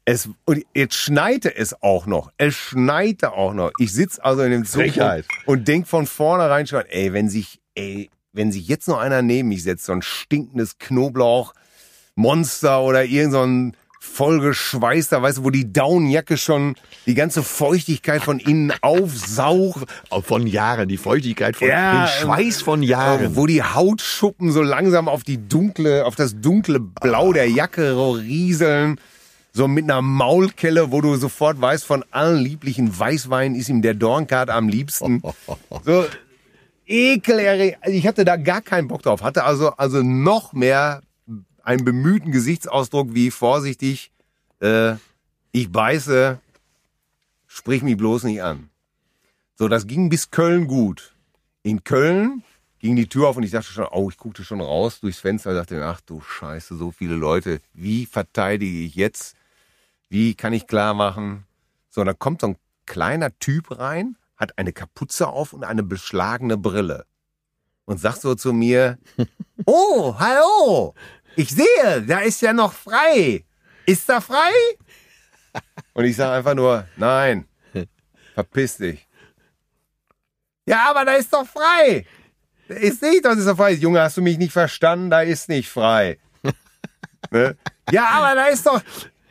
[0.04, 2.32] Es, und jetzt schneite es auch noch.
[2.36, 3.70] Es schneite auch noch.
[3.78, 5.26] Ich sitz also in dem Zug und, Frechheit.
[5.46, 9.48] und denk von vornherein schon, ey, wenn sich, ey, wenn sich jetzt noch einer neben
[9.48, 15.72] mich setzt, so ein stinkendes Knoblauchmonster oder irgend so ein vollgeschweißter, weißt du, wo die
[15.72, 16.74] Daunenjacke schon
[17.06, 19.84] die ganze Feuchtigkeit von innen aufsaugt,
[20.24, 23.36] von Jahren, die Feuchtigkeit von, Ja, den Schweiß von Jahren.
[23.36, 28.98] wo die Hautschuppen so langsam auf die dunkle, auf das dunkle Blau der Jacke rieseln.
[29.52, 33.94] So mit einer Maulkelle, wo du sofort weißt, von allen lieblichen Weißweinen ist ihm der
[33.94, 35.22] Dornkart am liebsten.
[35.84, 36.06] So
[36.86, 37.78] ekelerregend.
[37.82, 39.22] Also ich hatte da gar keinen Bock drauf.
[39.22, 41.02] Hatte also, also noch mehr
[41.64, 44.12] einen bemühten Gesichtsausdruck wie vorsichtig,
[44.60, 44.94] äh,
[45.52, 46.38] ich beiße,
[47.46, 48.70] sprich mich bloß nicht an.
[49.56, 51.14] So, das ging bis Köln gut.
[51.62, 52.42] In Köln
[52.78, 55.50] ging die Tür auf und ich dachte schon, oh, ich guckte schon raus durchs Fenster
[55.50, 57.60] und dachte mir, ach du Scheiße, so viele Leute.
[57.72, 59.36] Wie verteidige ich jetzt?
[60.08, 61.44] Wie kann ich klar machen?
[61.90, 62.56] So, dann kommt so ein
[62.86, 67.06] kleiner Typ rein, hat eine Kapuze auf und eine beschlagene Brille.
[67.84, 68.98] Und sagt so zu mir,
[69.66, 70.94] oh, hallo,
[71.36, 73.44] ich sehe, da ist ja noch frei.
[73.86, 74.52] Ist da frei?
[75.92, 77.46] Und ich sage einfach nur, nein,
[78.34, 79.06] verpiss dich.
[80.64, 82.06] Ja, aber da ist doch frei.
[82.68, 83.72] Ist nicht, das ist doch frei.
[83.72, 85.10] Junge, hast du mich nicht verstanden?
[85.10, 86.18] Da ist nicht frei.
[87.30, 87.56] ne?
[87.90, 88.80] Ja, aber da ist doch.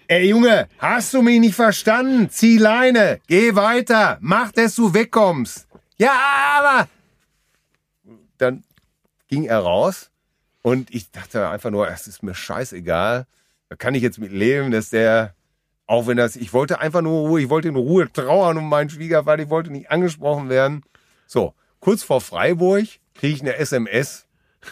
[0.08, 2.30] Ey, Junge, hast du mich nicht verstanden?
[2.30, 5.68] Zieh Leine, geh weiter, mach, dass du wegkommst.
[5.98, 6.12] Ja,
[6.58, 6.90] aber.
[8.38, 8.64] Dann
[9.30, 10.11] ging er raus
[10.62, 13.26] und ich dachte einfach nur, es ist mir scheißegal.
[13.70, 15.34] Da kann ich jetzt mit leben, dass der,
[15.88, 18.90] auch wenn das, ich wollte einfach nur Ruhe, ich wollte in Ruhe trauern um meinen
[18.90, 20.84] Schwiegervater, ich wollte nicht angesprochen werden.
[21.26, 22.86] So, kurz vor Freiburg
[23.16, 24.26] kriege ich eine SMS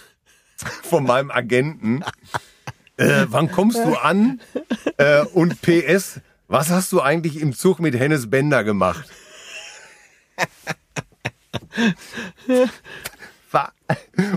[0.84, 2.04] von meinem Agenten.
[2.98, 4.42] Äh, wann kommst du an?
[4.98, 9.10] Äh, und PS, was hast du eigentlich im Zug mit Hennes Bender gemacht?
[13.52, 13.72] Wa-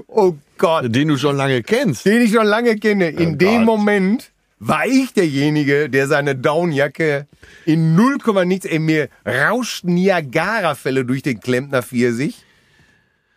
[0.07, 2.05] Oh Gott Den du schon lange kennst.
[2.07, 3.09] den ich schon lange kenne.
[3.11, 3.65] In Oh dem Gott.
[3.67, 7.27] Moment war ich derjenige, der seine Downjacke
[7.67, 12.45] in 0, nichts, ey, mir rauschten Niagara-Fälle durch den Klempner Pfirsich.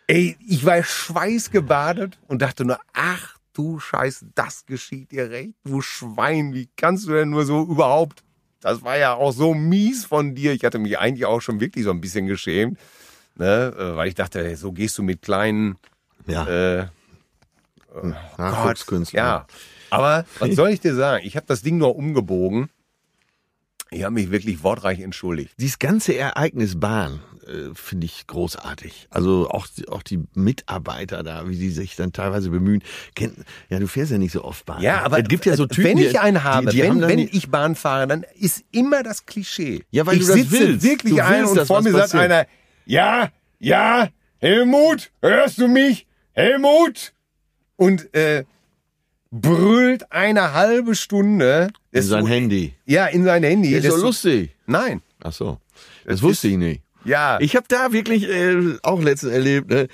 [0.06, 5.80] Ey, ich war schweißgebadet und dachte nur, ach du Scheiße, das geschieht dir recht, du
[5.80, 8.22] Schwein, wie kannst du denn nur so überhaupt?
[8.60, 10.52] Das war ja auch so mies von dir.
[10.52, 12.78] Ich hatte mich eigentlich auch schon wirklich so ein bisschen geschämt,
[13.36, 15.76] ne, äh, weil ich dachte, so gehst du mit kleinen,
[16.26, 16.86] Ja, äh,
[18.38, 19.18] Nachwuchskünstler.
[19.18, 19.46] ja,
[19.90, 21.24] aber was soll ich dir sagen?
[21.26, 22.68] Ich habe das Ding nur umgebogen
[23.90, 25.54] Ich habe mich wirklich wortreich entschuldigt.
[25.58, 29.06] Dieses ganze Ereignis Bahn äh, finde ich großartig.
[29.10, 32.82] Also auch, auch die Mitarbeiter da, wie die sich dann teilweise bemühen.
[33.14, 33.34] Kennt,
[33.70, 34.82] ja, du fährst ja nicht so oft Bahn.
[34.82, 37.18] Ja, aber es gibt ja so Typen, wenn ich einen habe, die, die wenn, wenn
[37.20, 39.84] ich Bahn fahre, dann ist immer das Klischee.
[39.90, 40.82] Ja, weil ich du das sitze willst.
[40.84, 42.46] wirklich Du ein und vor mir sagt einer,
[42.86, 44.08] ja, ja,
[44.38, 46.06] Helmut, hörst du mich?
[46.32, 47.12] Helmut?
[47.76, 48.44] Und äh,
[49.30, 51.68] brüllt eine halbe Stunde.
[51.92, 52.74] in Das- sein Handy.
[52.86, 53.72] Ja, in sein Handy.
[53.74, 54.50] ist Das- doch lustig.
[54.66, 55.02] Nein.
[55.22, 55.58] Ach so.
[56.04, 56.82] Das wusste ich nicht.
[57.04, 57.38] Ja.
[57.40, 59.88] Ich habe da wirklich äh, auch letztens erlebt, ne?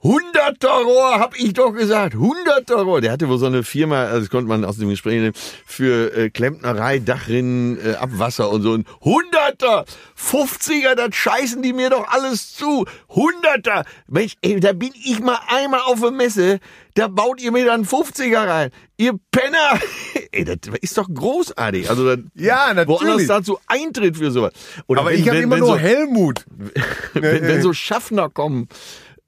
[0.00, 2.14] Hunderter Rohr, hab ich doch gesagt.
[2.14, 3.00] Hunderter Rohr.
[3.00, 5.34] Der hatte wohl so eine Firma, also das konnte man aus dem Gespräch nehmen,
[5.66, 8.74] für äh, Klempnerei, Dachrinnen, äh, Abwasser und so.
[8.74, 9.86] Ein Hunderter,
[10.16, 12.86] 50er, das scheißen die mir doch alles zu.
[13.08, 13.84] Hunderter.
[14.06, 16.60] Mensch, ey, da bin ich mal einmal auf der Messe,
[16.94, 18.70] da baut ihr mir dann 50er rein.
[18.98, 19.80] Ihr Penner.
[20.30, 21.90] ey, das ist doch großartig.
[21.90, 23.00] Also, das, Ja, natürlich.
[23.00, 24.52] Woanders dazu Eintritt für sowas.
[24.86, 26.44] Oder aber wenn- ich habe immer wenn nur so, Helmut.
[27.14, 28.68] wenn, wenn so Schaffner kommen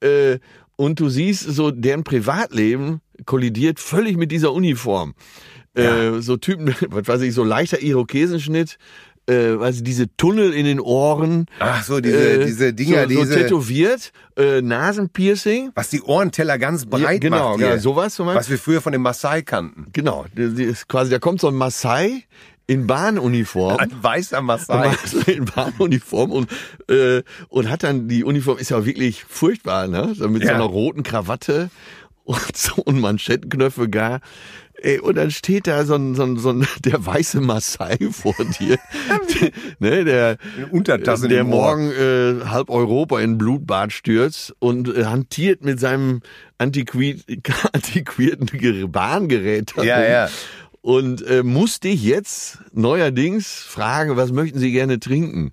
[0.01, 0.39] äh,
[0.81, 5.13] und du siehst, so deren Privatleben kollidiert völlig mit dieser Uniform.
[5.75, 8.79] Äh, so Typen, was weiß ich, so leichter Irokesenschnitt,
[9.27, 11.45] äh, weiß ich, diese Tunnel in den Ohren.
[11.59, 15.71] Ach so, diese, äh, diese Dinger, so, so diese, tätowiert, äh, Nasenpiercing.
[15.75, 17.59] was die Ohrenteller ganz breit genau, macht.
[17.59, 17.69] hier.
[17.69, 18.41] ja, sowas zum Beispiel.
[18.41, 19.89] was wir früher von den Maasai kannten.
[19.93, 22.25] Genau, die, die ist quasi, da kommt so ein Maasai
[22.71, 23.79] in Bahnuniform.
[23.79, 24.95] Ein weißer Maasai.
[25.27, 26.49] in Bahnuniform und,
[26.89, 30.13] äh, und hat dann, die Uniform ist ja wirklich furchtbar, ne?
[30.15, 30.55] So mit so Ja.
[30.55, 31.69] einer roten Krawatte
[32.25, 34.21] und so und Manschettenknöpfe gar.
[34.83, 38.35] Ey, und dann steht da so ein, so ein, so ein der weiße Maasai vor
[38.61, 38.79] dir,
[39.81, 40.37] ne, der,
[40.71, 46.21] Untertasse der morgen äh, halb Europa in Blutbad stürzt und äh, hantiert mit seinem
[46.59, 47.21] antiqui
[47.73, 49.75] antiquierten Ger- Bahngerät.
[49.83, 50.29] Ja, ja.
[50.83, 55.53] Und äh, muss dich jetzt neuerdings fragen, was möchten Sie gerne trinken?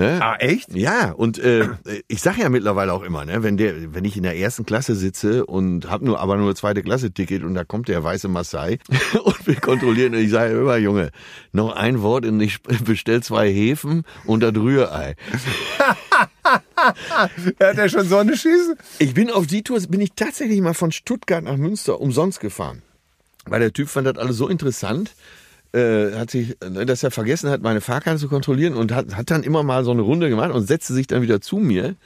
[0.00, 0.18] Ne?
[0.22, 0.74] Ah, echt?
[0.74, 1.68] Ja, und äh,
[2.08, 4.94] ich sage ja mittlerweile auch immer, ne, wenn der, wenn ich in der ersten Klasse
[4.94, 8.78] sitze und habe nur aber nur zweite Klasse Ticket und da kommt der weiße Maasai
[9.24, 11.10] und wir kontrollieren und ich sage immer, Junge,
[11.52, 15.16] noch ein Wort und ich bestell zwei Hefen und das Rührei.
[17.58, 18.76] Er hat ja schon so eine Schieße.
[18.98, 22.82] Ich bin auf die Tour, bin ich tatsächlich mal von Stuttgart nach Münster umsonst gefahren.
[23.46, 25.14] Weil der Typ fand das alles so interessant,
[25.72, 29.30] äh, hat sich, äh, dass er vergessen hat, meine Fahrkarte zu kontrollieren und hat, hat
[29.30, 31.96] dann immer mal so eine Runde gemacht und setzte sich dann wieder zu mir.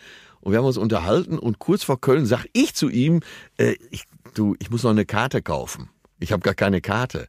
[0.40, 3.20] Und wir haben uns unterhalten und kurz vor Köln sag ich zu ihm,
[3.56, 4.04] äh, ich,
[4.34, 5.88] du, ich muss noch eine Karte kaufen.
[6.20, 7.28] Ich habe gar keine Karte.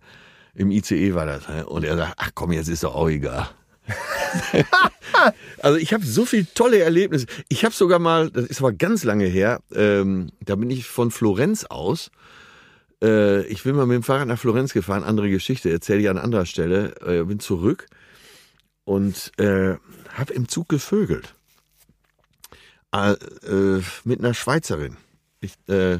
[0.53, 1.47] Im ICE war das.
[1.47, 1.65] ne?
[1.65, 3.49] Und er sagt, ach komm, jetzt ist doch auch egal.
[5.59, 7.25] Also ich habe so viele tolle Erlebnisse.
[7.47, 11.09] Ich habe sogar mal, das ist aber ganz lange her, ähm, da bin ich von
[11.09, 12.11] Florenz aus.
[13.03, 16.17] Äh, ich bin mal mit dem Fahrrad nach Florenz gefahren, andere Geschichte, erzähle ich an
[16.17, 16.95] anderer Stelle.
[17.01, 17.87] Äh, bin zurück
[18.83, 19.75] und äh,
[20.13, 21.35] habe im Zug gevögelt.
[22.93, 24.97] Äh, äh, mit einer Schweizerin.
[25.41, 25.99] Ich, äh,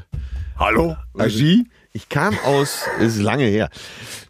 [0.57, 0.95] Hallo?
[1.13, 1.43] also?
[1.95, 3.69] Ich kam aus, ist lange her.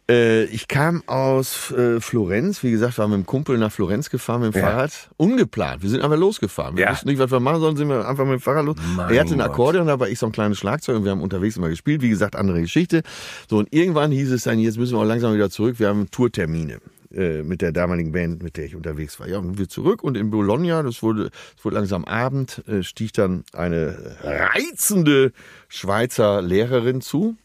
[0.08, 4.42] Äh, ich kam aus äh, Florenz, wie gesagt, war mit dem Kumpel nach Florenz gefahren
[4.42, 4.68] mit dem Ja.
[4.68, 5.10] Fahrrad.
[5.18, 5.82] Ungeplant.
[5.82, 6.78] Wir sind einfach losgefahren.
[6.78, 6.92] Wir Ja.
[6.92, 8.76] wussten nicht, was wir machen sollen, sind wir einfach mit dem Fahrrad los.
[8.96, 9.42] Mein er hatte ein.
[9.42, 12.04] Akkordeon, da war ich so ein kleines Schlagzeug und wir haben unterwegs immer gespielt.
[12.04, 13.02] Wie gesagt, andere Geschichte.
[13.50, 15.80] So, und irgendwann hieß es dann, jetzt müssen wir auch langsam wieder zurück.
[15.80, 16.78] Wir haben Tourtermine
[17.12, 19.28] äh, mit der damaligen Band, mit der ich unterwegs war.
[19.28, 23.12] Ja, und wir zurück und in Bologna, das wurde, es wurde langsam Abend, äh, stieg
[23.14, 25.32] dann eine reizende
[25.68, 27.36] Schweizer Lehrerin zu.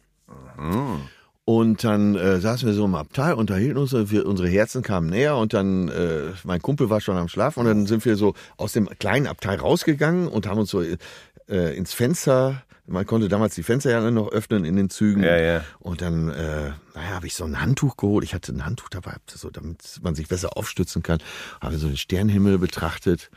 [1.45, 5.09] Und dann äh, saßen wir so im Abteil, unterhielten uns, und wir, unsere Herzen kamen
[5.09, 8.35] näher und dann, äh, mein Kumpel war schon am Schlafen und dann sind wir so
[8.57, 13.55] aus dem kleinen Abteil rausgegangen und haben uns so äh, ins Fenster, man konnte damals
[13.55, 15.23] die Fenster ja noch öffnen in den Zügen.
[15.23, 15.65] Ja, ja.
[15.79, 18.25] Und dann, äh, naja, habe ich so ein Handtuch geholt.
[18.25, 21.21] Ich hatte ein Handtuch dabei, so, damit man sich besser aufstützen kann.
[21.61, 23.31] Habe so den Sternenhimmel betrachtet.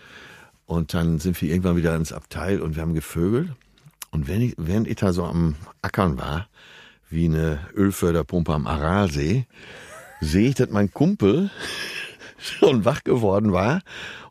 [0.65, 3.51] Und dann sind wir irgendwann wieder ins Abteil und wir haben gevögelt.
[4.09, 6.47] Und während ich da so am Ackern war,
[7.13, 9.45] wie eine Ölförderpumpe am Aralsee,
[10.21, 11.49] sehe ich, dass mein Kumpel
[12.37, 13.81] schon wach geworden war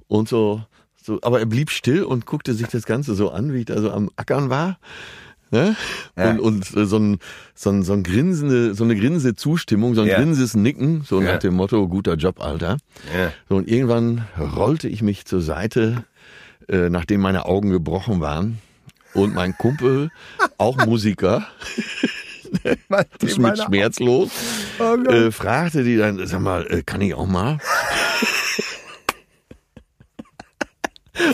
[0.08, 0.62] und so,
[1.02, 3.80] so, aber er blieb still und guckte sich das Ganze so an, wie ich da
[3.80, 4.78] so am Ackern war.
[5.50, 5.76] Ne?
[6.16, 6.30] Ja.
[6.30, 7.18] Und, und so ein,
[7.54, 10.16] so ein, so ein grinsende, so eine grinsende Zustimmung, so ein Ja.
[10.16, 11.32] grinsendes Nicken, so Ja.
[11.32, 12.78] nach dem Motto, guter Job, Alter.
[13.14, 13.32] Ja.
[13.50, 16.04] So, und irgendwann rollte ich mich zur Seite,
[16.68, 18.58] äh, nachdem meine Augen gebrochen waren.
[19.12, 20.08] Und mein Kumpel,
[20.56, 21.46] auch Musiker,
[23.22, 24.30] ist mit schmerzlos,
[24.78, 27.58] Oh äh, fragte die dann, sag mal, äh, kann ich auch mal?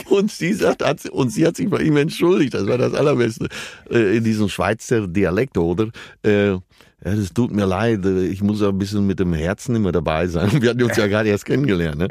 [0.09, 2.53] Und sie sagt, hat, und sie hat sich bei ihm entschuldigt.
[2.53, 3.47] Das war das Allerbeste.
[3.89, 5.87] Äh, in diesem Schweizer Dialekt, oder?
[6.23, 6.59] Äh, ja,
[7.01, 8.05] das tut mir leid.
[8.05, 10.61] äh, Ich muss auch ein bisschen mit dem Herzen immer dabei sein.
[10.61, 11.97] Wir hatten uns ja gerade erst kennengelernt.
[11.99, 12.07] Ne?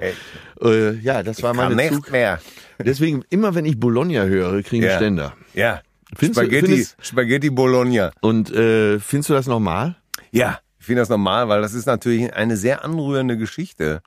[0.63, 2.11] Äh, ja, das war Kann meine nicht Zug.
[2.11, 2.41] mehr.
[2.79, 4.97] Deswegen, immer wenn ich Bologna höre, kriege ich Ja.
[4.97, 5.35] Ständer.
[5.53, 5.83] Ja.
[6.17, 8.11] Findest du- Spaghetti, findest- Spaghetti Bologna.
[8.21, 9.97] Und äh, findest du das normal?
[10.31, 14.01] Ja, ich finde das normal, weil das ist natürlich eine sehr anrührende Geschichte.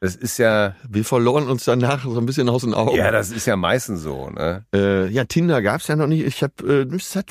[0.00, 2.96] Das ist ja, Wir verloren uns danach so ein bisschen aus den Augen.
[2.96, 4.64] ja, das ist ja meistens so, ne?
[4.74, 6.26] äh, ja, Tinder gab's ja noch nicht.
[6.26, 7.26] Ich habe, äh, das, hat,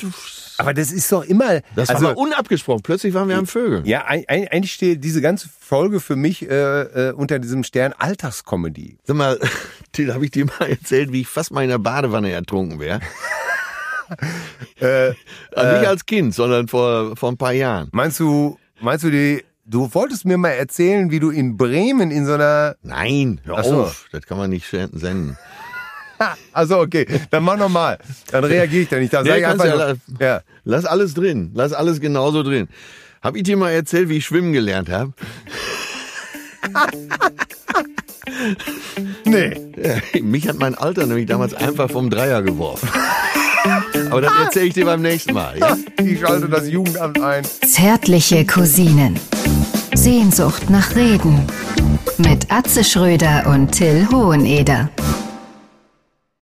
[0.57, 2.81] Aber das ist doch immer, das also, war unabgesprochen.
[2.81, 3.83] Plötzlich waren wir am Vögeln.
[3.85, 8.99] ja, eigentlich steht diese ganze Folge für mich äh, äh, unter diesem Stern Alltagskomödie.
[9.03, 9.37] Sag mal,
[9.91, 13.01] Till, habe ich dir mal erzählt, wie ich fast mal in der Badewanne ertrunken wäre?
[14.79, 15.13] Äh,
[15.55, 17.89] Also nicht als Kind, sondern vor, vor ein paar Jahren.
[17.91, 22.25] meinst du, meinst du die, du wolltest mir mal erzählen, wie du in Bremen in
[22.25, 23.83] so einer, Nein, hör so.
[23.83, 24.07] auf.
[24.11, 25.37] Das kann man nicht senden.
[26.53, 27.97] also okay, dann mach nochmal,
[28.31, 30.41] dann reagiere ich da nicht, dann Nee, sag ich einfach, ja nur- ja.
[30.63, 31.51] Lass alles drin.
[31.55, 32.67] Lass alles genauso drin.
[33.23, 35.13] Hab ich dir mal erzählt, wie ich schwimmen gelernt habe?
[39.25, 39.71] Nee.
[40.21, 42.89] Mich hat mein Alter nämlich damals einfach vom Dreier geworfen.
[44.09, 45.57] Aber das erzähle ich dir beim nächsten Mal.
[45.59, 45.77] Ja?
[46.03, 47.43] Ich schalte das Jugendamt ein.
[47.67, 49.19] Zärtliche Cousinen.
[49.93, 51.45] Sehnsucht nach Reden.
[52.17, 54.89] Mit Atze Schröder und Till Hoheneder.